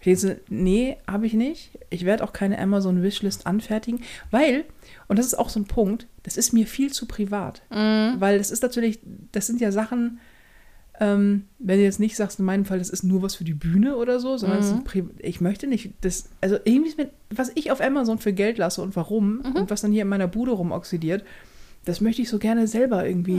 [0.00, 1.78] Ich denke so, nee, habe ich nicht.
[1.90, 4.64] Ich werde auch keine Amazon Wishlist anfertigen, weil,
[5.08, 7.62] und das ist auch so ein Punkt, das ist mir viel zu privat.
[8.20, 9.00] Weil das ist natürlich,
[9.32, 10.18] das sind ja Sachen,
[10.98, 13.54] ähm, wenn du jetzt nicht sagst, in meinem Fall, das ist nur was für die
[13.54, 17.80] Bühne oder so, sondern Pri ich möchte nicht, das, also irgendwie mir, was ich auf
[17.80, 21.24] Amazon für Geld lasse und warum und was dann hier in meiner Bude rumoxidiert,
[21.86, 23.38] das möchte ich so gerne selber irgendwie,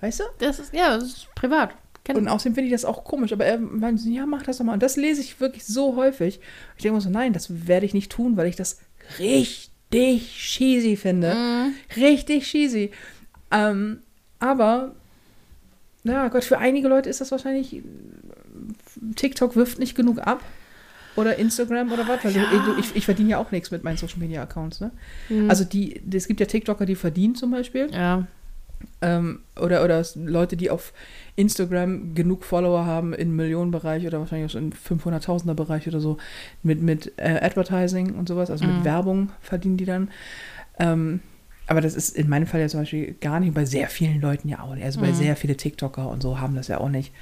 [0.00, 0.24] weißt du?
[0.38, 1.70] Das ist, ja, das ist privat.
[2.08, 4.58] Kennt- Und außerdem finde ich das auch komisch, aber er meinte, so, ja, mach das
[4.58, 4.72] doch mal.
[4.72, 6.40] Und das lese ich wirklich so häufig.
[6.76, 8.80] Ich denke mir so, nein, das werde ich nicht tun, weil ich das
[9.18, 11.32] richtig cheesy finde.
[11.96, 12.90] Richtig cheesy.
[13.50, 14.00] Ähm,
[14.40, 14.94] aber,
[16.02, 17.82] na Gott, für einige Leute ist das wahrscheinlich,
[19.16, 20.42] TikTok wirft nicht genug ab.
[21.16, 23.96] Oder Instagram oder was, weil du, du, ich, ich verdiene ja auch nichts mit meinen
[23.96, 24.92] Social Media Accounts, ne?
[25.48, 27.88] Also die, es gibt ja TikToker, die verdienen zum Beispiel.
[27.92, 28.28] Ja.
[29.00, 30.92] Ähm, oder, oder Leute, die auf
[31.36, 36.16] Instagram genug Follower haben im Millionenbereich oder wahrscheinlich auch im 500.000er Bereich oder so
[36.62, 40.10] mit, mit äh, Advertising und sowas, also mit Werbung verdienen die dann.
[40.78, 41.20] Ähm,
[41.66, 44.48] Aber das ist in meinem Fall ja zum Beispiel gar nicht, bei sehr vielen Leuten
[44.48, 44.84] ja auch nicht.
[44.84, 47.12] Also bei sehr viele TikToker und so haben das ja auch nicht.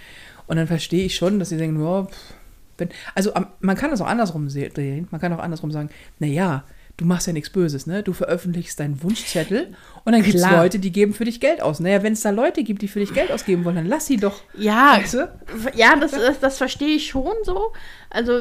[0.47, 2.35] Und dann verstehe ich schon, dass sie denken, ja, pff,
[2.79, 5.09] wenn, also man kann das auch andersrum se- drehen.
[5.11, 5.89] Man kann auch andersrum sagen,
[6.19, 6.63] naja,
[6.97, 8.03] du machst ja nichts Böses, ne?
[8.03, 9.75] Du veröffentlichst deinen Wunschzettel
[10.05, 10.51] und dann gibt es.
[10.51, 11.81] Leute, die geben für dich Geld aus.
[11.81, 14.17] Naja, wenn es da Leute gibt, die für dich Geld ausgeben wollen, dann lass sie
[14.17, 14.41] doch.
[14.55, 15.39] Ja, Weißt du?
[15.75, 17.73] ja, das, das, das verstehe ich schon so.
[18.09, 18.41] Also,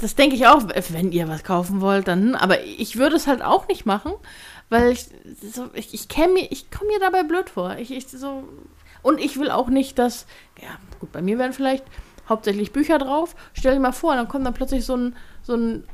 [0.00, 2.34] das denke ich auch, wenn ihr was kaufen wollt, dann.
[2.34, 4.12] Aber ich würde es halt auch nicht machen,
[4.68, 5.08] weil ich
[5.52, 7.76] so, ich, ich mir, ich komme mir dabei blöd vor.
[7.78, 8.44] Ich, ich so,
[9.02, 10.26] und ich will auch nicht, dass,
[10.60, 10.68] ja,
[11.00, 11.84] gut, bei mir wären vielleicht
[12.28, 13.34] hauptsächlich Bücher drauf.
[13.52, 15.84] Stell dir mal vor, dann kommt dann plötzlich so ein, so ein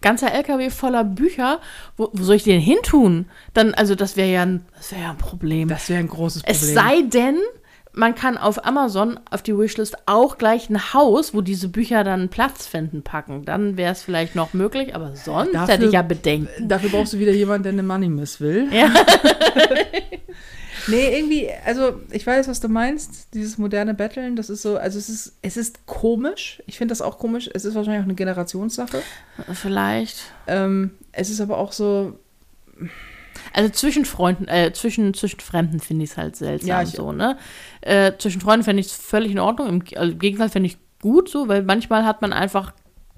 [0.00, 1.60] ganzer LKW voller Bücher.
[1.96, 3.26] Wo, wo soll ich den hintun?
[3.54, 5.68] Dann, also das wäre ja, ein- das wäre ja ein Problem.
[5.68, 6.60] Das wäre ein großes Problem.
[6.60, 7.36] Es sei denn,
[7.92, 12.28] man kann auf Amazon auf die Wishlist auch gleich ein Haus, wo diese Bücher dann
[12.28, 13.44] Platz finden, packen.
[13.44, 16.68] Dann wäre es vielleicht noch möglich, aber sonst Dafür- hätte ich ja Bedenken.
[16.68, 18.68] Dafür brauchst du wieder jemanden, der eine Money Miss will.
[18.72, 18.92] Ja.
[20.88, 24.98] Nee, irgendwie, also ich weiß, was du meinst, dieses moderne Betteln, das ist so, also
[24.98, 26.62] es ist, es ist komisch.
[26.66, 27.48] Ich finde das auch komisch.
[27.52, 29.02] Es ist wahrscheinlich auch eine Generationssache.
[29.52, 30.32] Vielleicht.
[30.46, 32.18] Ähm, es ist aber auch so,
[33.52, 37.12] Also zwischen Freunden, äh, zwischen, zwischen Fremden finde ich es halt seltsam Ja, ich- so,
[37.12, 37.36] ne?
[37.80, 39.68] Äh, zwischen Freunden fände ich es völlig in Ordnung.
[39.68, 42.72] Im, also im Gegenteil finde ich gut so, weil manchmal hat man einfach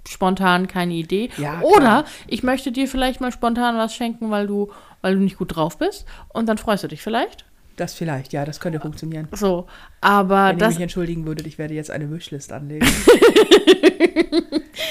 [0.09, 1.31] spontan keine Idee.
[1.37, 4.71] Ja, Oder ich möchte dir vielleicht mal spontan was schenken, weil du,
[5.03, 6.05] weil du nicht gut drauf bist.
[6.29, 7.45] Und dann freust du dich vielleicht.
[7.81, 9.28] Das vielleicht, ja, das könnte funktionieren.
[9.33, 9.66] So.
[10.01, 10.74] Aber Wenn ihr das.
[10.74, 12.87] mich entschuldigen würdet, ich werde jetzt eine Wishlist anlegen.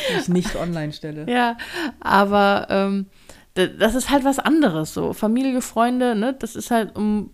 [0.09, 1.29] die ich nicht online stelle.
[1.31, 1.57] Ja,
[1.99, 3.05] aber ähm,
[3.53, 5.13] das ist halt was anderes so.
[5.13, 7.31] Familie, Freunde, ne, das ist halt, um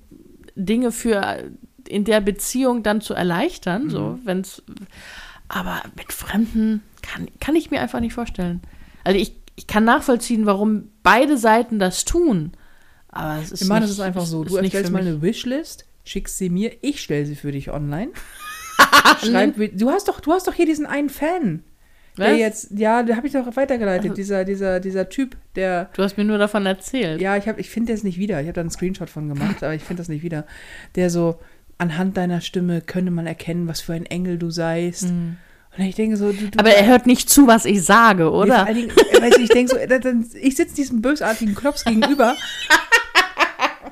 [0.55, 1.43] Dinge für
[1.87, 4.63] in der Beziehung dann zu erleichtern, so, wenn's.
[5.47, 8.61] Aber mit Fremden kann, kann ich mir einfach nicht vorstellen.
[9.03, 12.53] Also ich, ich kann nachvollziehen, warum beide Seiten das tun.
[13.15, 14.43] Aber es ist Wir machen nicht, es einfach so.
[14.43, 18.11] Du erstellst mal eine Wishlist, schickst sie mir, ich stelle sie für dich online.
[19.23, 21.63] Schreib, du hast doch, du hast doch hier diesen einen Fan.
[22.17, 22.37] Der Was?
[22.39, 26.17] jetzt, ja, der habe ich doch weitergeleitet, Also- dieser, dieser, dieser Typ, der, Du hast
[26.17, 27.19] mir nur davon erzählt.
[27.21, 28.39] ja, ich, hab- ich finde das nicht wieder.
[28.41, 30.45] Ich habe da einen Screenshot von gemacht, aber ich finde das nicht wieder.
[30.95, 31.39] Der so,
[31.77, 35.03] anhand deiner Stimme könne man erkennen, was für ein Engel du seist.
[35.03, 35.37] Und
[35.83, 38.43] ich denke so, du, du Aber er hört nicht zu, was ich sage, Nee, vor
[38.43, 38.65] oder?
[38.65, 42.35] allen Dingen, weißt du, ich denke so, ich sitze diesem bösartigen Klops gegenüber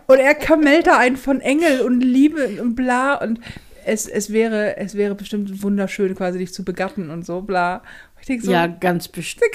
[0.07, 3.39] und er kamellt da einen von Engel und Liebe und bla und
[3.85, 7.77] es, es, wäre, es wäre bestimmt wunderschön, quasi dich zu begatten und so, bla.
[7.77, 9.51] Und ich denke so, ja, ja, ganz bestimmt.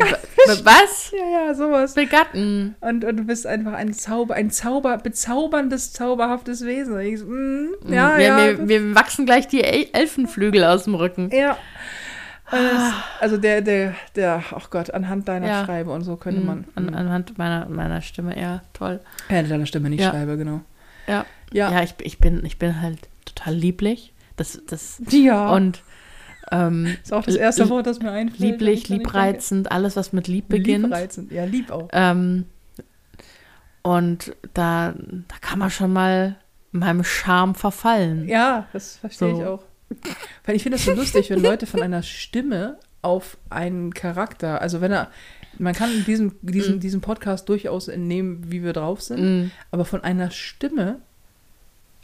[0.65, 1.13] Was?
[1.13, 1.95] ja, sowas.
[1.95, 2.77] Begatten.
[2.81, 7.17] Und, und du bist einfach ein Zauber, ein Zauber, bezauberndes, zauberhaftes Wesen.
[7.17, 8.59] So, mm, ja, wir, ja.
[8.59, 11.31] wir, wir wachsen gleich die El Elfenflügel aus dem Rücken.
[11.33, 11.57] Ja.
[12.51, 15.65] Es- Also der, der, der, ach Gott, anhand deiner Ja.
[15.65, 16.65] Schreibe und so könnte man.
[16.75, 19.01] An, anhand meiner, meiner Stimme, ja, toll.
[19.29, 20.11] Ja, deiner Stimme nicht Ja.
[20.11, 20.61] schreibe, genau.
[21.07, 21.71] Ja, Ja.
[21.73, 24.13] ja ich, ich, bin, ich bin halt total lieblich.
[24.37, 25.51] Das, das, Ja.
[25.53, 25.83] Und
[26.51, 28.41] ähm, ist auch das erste Wort, das mir einfällt.
[28.41, 30.85] lieblich, liebreizend, alles, was mit Lieb beginnt.
[30.85, 31.31] Liebreizend.
[31.33, 31.89] Ja, lieb auch.
[31.93, 32.47] Ähm,
[33.83, 36.37] und da, da kann man schon mal
[36.73, 38.29] meinem Charme verfallen.
[38.29, 39.41] Ja, das verstehe So.
[39.41, 39.63] ich auch.
[40.49, 44.81] Weil ich finde das so lustig, wenn Leute von einer Stimme auf einen Charakter, also
[44.81, 45.11] wenn er,
[45.59, 49.51] man kann in diesem, diesem, diesem Podcast durchaus entnehmen, wie wir drauf sind, Mm.
[49.73, 51.01] aber von einer Stimme,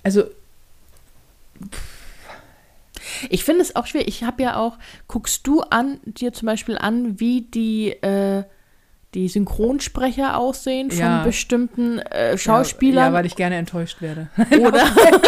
[0.02, 0.24] also
[3.30, 4.06] Ich finde es auch schwer.
[4.08, 4.78] Ich habe ja auch,
[5.08, 8.44] guckst du an, dir zum Beispiel an, wie die, äh,
[9.14, 11.22] die Synchronsprecher aussehen von Ja.
[11.24, 14.28] bestimmten äh, Ja, Schauspielern weil ich gerne enttäuscht werde.
[14.60, 14.84] oder,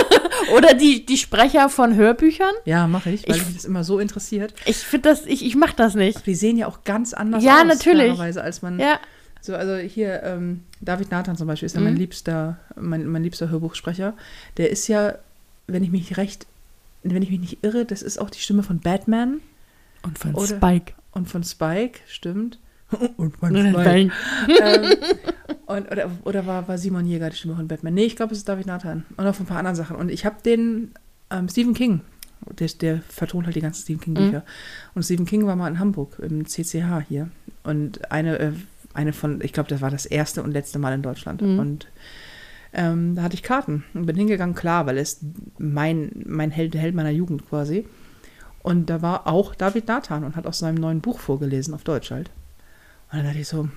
[0.57, 2.53] oder die, die Sprecher von Hörbüchern.
[2.65, 4.55] Ja, mache ich, weil Ich- mich das immer so interessiert.
[4.65, 6.27] Ich finde das, ich, ich mache das nicht.
[6.27, 8.19] Die sehen ja auch ganz anders Ja, aus, natürlich.
[8.21, 8.99] als man Ja,
[9.41, 12.01] So, also hier, ähm, David Nathan zum Beispiel ist ja mein Mhm.
[12.01, 14.15] liebster, mein, mein liebster Hörbuchsprecher.
[14.57, 15.15] Der ist ja,
[15.69, 16.47] wenn ich mich recht,
[17.05, 19.41] wenn ich mich nicht irre, das ist auch die Stimme von Batman
[20.03, 20.95] und von Oder- Spike.
[21.13, 22.59] und von Spike, stimmt.
[23.17, 24.13] und Und Spike.
[24.63, 24.85] ähm,
[25.67, 27.95] und, oder oder war, war Simon Jäger die Stimme von Batman?
[27.95, 29.05] Nee, ich glaube, es ist David Nathan.
[29.17, 29.97] Und auch von ein paar anderen Sachen.
[29.97, 30.93] Und ich habe den
[31.31, 32.03] ähm, Stephen King,
[32.59, 34.15] der, der vertont halt die ganzen Stephen Mhm.
[34.17, 34.45] King-Bücher.
[34.95, 37.29] Und Stephen King war mal in Hamburg, im CCH hier.
[37.65, 38.53] Und eine, äh,
[38.95, 41.43] eine von, ich glaube, das war das erste und letzte Mal in Deutschland.
[41.43, 41.59] Mhm.
[41.59, 41.89] Und
[42.73, 45.21] ähm, da hatte ich Karten und bin hingegangen, klar, weil es
[45.59, 47.85] mein, mein Held, Held meiner Jugend quasi.
[48.63, 52.11] Und da war auch David Nathan und hat aus seinem neuen Buch vorgelesen, auf Deutsch
[52.11, 52.31] halt.
[53.13, 53.69] Und dann dachte ich so,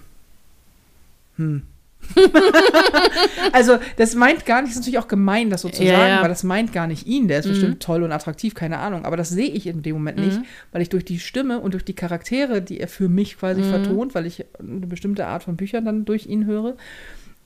[1.37, 1.63] hm.
[3.51, 6.21] also, das meint gar nicht, ist natürlich auch gemein, das so zu Ja, sagen, ja.
[6.21, 7.49] weil das meint gar nicht ihn, der ist Mhm.
[7.49, 10.45] bestimmt toll und attraktiv, keine Ahnung, aber das sehe ich in dem Moment nicht, Mhm.
[10.71, 13.65] weil ich durch die Stimme und durch die Charaktere, die er für mich quasi Mhm.
[13.69, 16.75] vertont, weil ich eine bestimmte Art von Büchern dann durch ihn höre,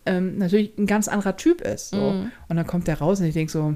[0.06, 1.90] ähm, natürlich ein ganz anderer Typ ist.
[1.90, 2.12] So.
[2.12, 2.32] Mhm.
[2.48, 3.76] Und dann kommt der raus und ich denke so,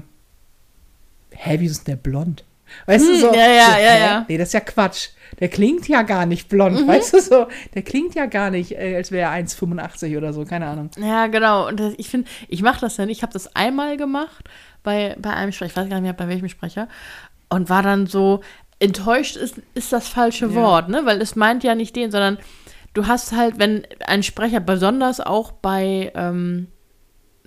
[1.32, 2.44] hä, wieso ist denn der blond?
[2.86, 4.00] Weißt du, Hm, so, ja, ja, so, ja, hä?
[4.00, 4.24] ja.
[4.28, 5.08] Nee, das ist ja Quatsch.
[5.40, 6.88] Der klingt ja gar nicht blond, Mhm.
[6.88, 7.46] weißt du so?
[7.74, 10.90] Der klingt ja gar nicht, äh, als wäre er 1,85 oder so, keine Ahnung.
[10.98, 11.68] Ja, genau.
[11.68, 13.18] Und das, ich finde, ich mache das ja nicht.
[13.18, 14.44] Ich habe das einmal gemacht
[14.82, 16.88] bei, bei einem Sprecher, ich weiß gar nicht mehr, bei welchem Sprecher,
[17.50, 18.40] und war dann so,
[18.80, 20.54] enttäuscht ist, ist das falsche Ja.
[20.54, 21.02] Wort, ne?
[21.04, 22.38] Weil es meint ja nicht den, sondern
[22.94, 26.68] du hast halt, wenn ein Sprecher, besonders auch bei, ähm,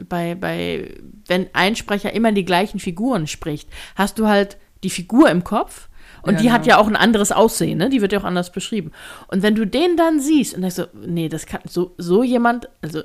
[0.07, 0.93] bei, bei,
[1.27, 5.89] wenn ein Sprecher immer die gleichen Figuren spricht, hast du halt die Figur im Kopf
[6.23, 6.75] und Ja, die hat genau.
[6.75, 7.89] ja auch ein anderes Aussehen, ne?
[7.89, 8.91] Die wird ja auch anders beschrieben.
[9.27, 12.69] Und wenn du den dann siehst und denkst so, nee, das kann so, so jemand,
[12.81, 13.01] also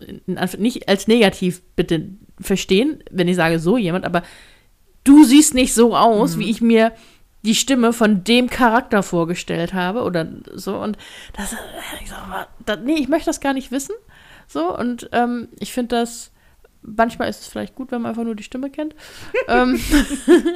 [0.59, 2.09] nicht als negativ bitte
[2.41, 4.23] verstehen, wenn ich sage so jemand, aber
[5.05, 6.93] du siehst nicht so aus, wie ich mir
[7.43, 10.99] die Stimme von dem Charakter vorgestellt habe oder so und
[11.37, 11.57] das, äh,
[12.03, 13.95] ich sag mal, da, nee, ich möchte das gar nicht wissen,
[14.49, 16.33] so und ähm, ich finde das
[16.87, 18.95] manchmal ist es vielleicht gut, wenn man einfach nur die Stimme kennt.
[19.49, 19.81] ähm,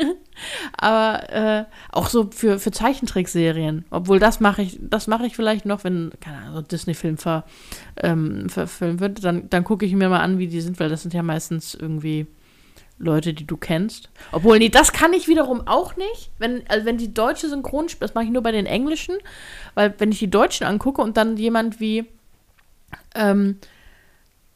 [0.78, 5.66] aber äh, auch so für, für Zeichentrickserien, obwohl das mache ich, das mache ich vielleicht
[5.66, 7.44] noch, wenn, keine Ahnung, so Disney-Film ver,
[7.96, 11.02] ähm, verfilmt wird, dann, dann gucke ich mir mal an, wie die sind, weil das
[11.02, 12.26] sind ja meistens irgendwie
[13.00, 14.10] Leute, die du kennst.
[14.30, 16.30] Obwohl, nee, das kann ich wiederum auch nicht.
[16.38, 19.16] Wenn, also wenn die deutsche Synchronsprecher, das mache ich nur bei den englischen,
[19.74, 22.06] weil wenn ich die Deutschen angucke und dann jemand wie
[23.14, 23.56] ähm,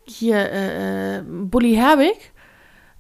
[0.07, 2.33] hier äh, Bully Herbig,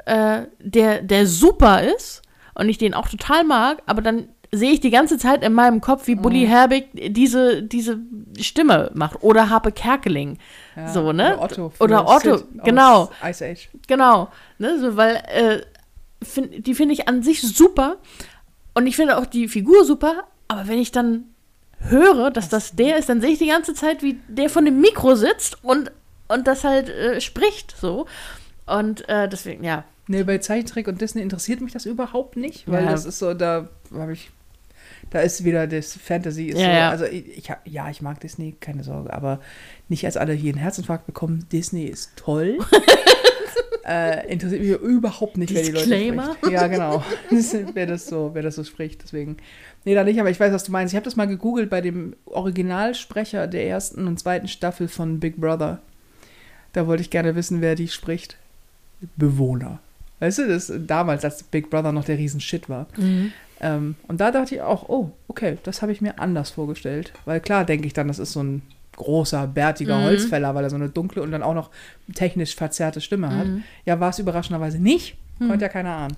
[0.04, 2.22] äh, der, der super ist
[2.54, 5.80] und ich den auch total mag, aber dann sehe ich die ganze Zeit in meinem
[5.80, 7.98] Kopf, wie Bully Herbig diese, diese
[8.38, 9.22] Stimme macht.
[9.22, 10.38] Oder Harpe Kerkeling.
[10.76, 11.36] Ja, so, ne?
[11.36, 11.72] Oder Otto.
[11.80, 13.10] Oder Otto, genau.
[13.24, 13.68] Ice Age.
[13.88, 14.28] Genau,
[14.58, 15.60] ne, so, weil äh,
[16.24, 17.96] find, die finde ich an sich super
[18.74, 21.34] und ich finde auch die Figur super, aber wenn ich dann
[21.78, 24.80] höre, dass das der ist, dann sehe ich die ganze Zeit, wie der von dem
[24.80, 25.90] Mikro sitzt und,
[26.34, 28.06] und das halt äh, spricht so.
[28.66, 29.84] Und äh, deswegen, ja.
[30.06, 32.90] Nee, bei Zeichentrick und Disney interessiert mich das überhaupt nicht, weil Ja.
[32.90, 34.30] das ist so, da habe ich,
[35.10, 36.46] da ist wieder das Fantasy.
[36.48, 36.90] Ist Ja, so, ja.
[36.90, 39.40] Also ich, ich hab, ja, ich mag Disney, keine Sorge, aber
[39.88, 41.46] nicht als alle hier einen Herzinfarkt bekommen.
[41.52, 42.58] Disney ist toll.
[43.86, 46.34] äh, interessiert mich überhaupt nicht, wer die Leute Disclaimer.
[46.36, 46.52] spricht.
[46.52, 47.02] Ja, genau.
[47.74, 49.02] wer das so, wer das so spricht.
[49.02, 49.36] Deswegen.
[49.84, 50.92] Nee, da nicht, aber ich weiß, was du meinst.
[50.92, 55.36] Ich habe das mal gegoogelt bei dem Originalsprecher der ersten und zweiten Staffel von Big
[55.36, 55.80] Brother.
[56.74, 58.36] Da wollte ich gerne wissen, wer die spricht.
[59.16, 59.78] Bewohner.
[60.20, 62.86] Weißt du, das damals, als Big Brother noch der Riesenshit war.
[63.60, 67.12] Ähm, und da dachte ich auch, oh, okay, das habe ich mir anders vorgestellt.
[67.24, 68.62] Weil klar denke ich dann, das ist so ein
[68.96, 70.04] großer, bärtiger Mhm.
[70.04, 71.70] Holzfäller, weil er so eine dunkle und dann auch noch
[72.14, 73.46] technisch verzerrte Stimme hat.
[73.84, 75.16] Ja, war es überraschenderweise nicht.
[75.38, 76.16] Konnte ja keiner ahnen.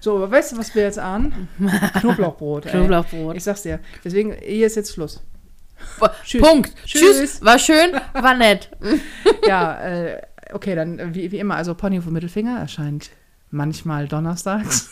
[0.00, 1.48] So, aber weißt du, was wir jetzt ahnen?
[2.00, 2.66] Knoblauchbrot.
[2.66, 2.72] ey.
[2.72, 3.36] Knoblauchbrot.
[3.36, 3.78] Ich sag's dir.
[4.04, 5.22] Deswegen, hier ist jetzt Schluss.
[6.24, 6.42] Tschüss.
[6.42, 6.74] Punkt.
[6.84, 7.00] Tschüss.
[7.00, 7.44] Tschüss.
[7.44, 8.70] War schön, war nett.
[9.46, 10.20] Ja, äh,
[10.52, 13.10] okay, dann äh, wie, wie immer, also Pony vom Mittelfinger erscheint
[13.50, 14.90] manchmal donnerstags.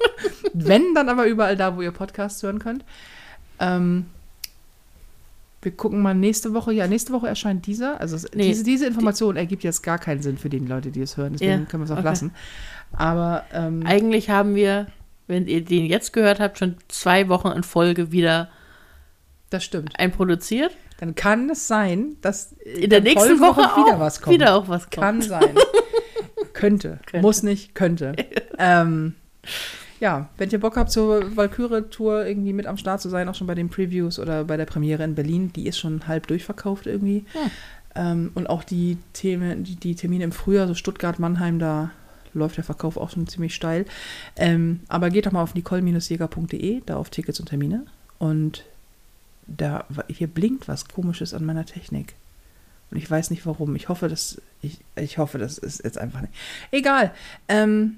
[0.52, 2.84] Wenn, dann aber überall da, wo ihr Podcasts hören könnt.
[3.60, 4.06] Ähm,
[5.62, 6.72] wir gucken mal nächste Woche.
[6.72, 8.00] Ja, nächste Woche erscheint dieser.
[8.00, 11.16] Also Nee, diese, diese Information ergibt jetzt gar keinen Sinn für die Leute, die es
[11.16, 11.32] hören.
[11.32, 12.04] Deswegen Ja, können wir es auch okay.
[12.04, 12.32] lassen.
[12.92, 14.86] Aber ähm, Eigentlich haben wir,
[15.26, 18.50] wenn ihr den jetzt gehört habt, schon zwei Wochen in Folge wieder
[19.54, 19.98] das stimmt.
[19.98, 20.76] einproduziert.
[20.98, 24.34] Dann kann es sein, dass In der nächsten Woche wieder was kommt.
[24.34, 24.94] wieder auch was kommt.
[24.94, 25.54] Kann sein.
[26.52, 26.98] könnte.
[27.06, 27.20] Könnte.
[27.20, 28.14] Muss nicht, könnte.
[28.58, 29.14] ähm,
[30.00, 33.46] ja, wenn ihr Bock habt, zur Valkyrie-Tour irgendwie mit am Start zu sein, auch schon
[33.46, 37.24] bei den Previews oder bei der Premiere in Berlin, die ist schon halb durchverkauft irgendwie.
[37.32, 37.50] Hm.
[37.94, 41.90] Ähm, und auch die, Themen, die, die Termine im Frühjahr, so Stuttgart, Mannheim, da
[42.32, 43.86] läuft der Verkauf auch schon ziemlich steil.
[44.36, 47.86] Ähm, aber geht doch mal auf nicole-jäger.de, da auf Tickets und Termine.
[48.18, 48.64] Und
[49.46, 52.14] da hier blinkt was Komisches an meiner Technik.
[52.90, 53.74] Und ich weiß nicht warum.
[53.76, 56.32] Ich hoffe, dass ich, ich hoffe, das ist jetzt einfach nicht.
[56.70, 57.12] Egal.
[57.48, 57.96] Ähm,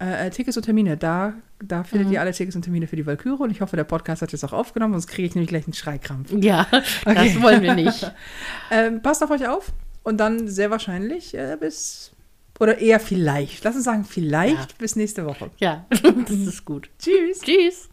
[0.00, 2.14] äh, äh, Tickets und Termine, da, da findet Mhm.
[2.14, 3.40] ihr alle Tickets und Termine für die Valkyrie.
[3.42, 5.74] Und ich hoffe, der Podcast hat jetzt auch aufgenommen, sonst kriege ich nämlich gleich einen
[5.74, 6.32] Schreikrampf.
[6.32, 6.66] Ja,
[7.06, 7.32] Okay.
[7.34, 8.10] das wollen wir nicht.
[8.70, 9.72] Ähm, passt auf euch auf
[10.02, 12.10] und dann sehr wahrscheinlich äh, bis,
[12.58, 14.76] oder eher vielleicht, lass uns sagen, vielleicht Ja.
[14.78, 15.50] bis nächste Woche.
[15.58, 16.90] Ja, das ist gut.
[16.98, 17.40] Tschüss.
[17.40, 17.88] Tschüss.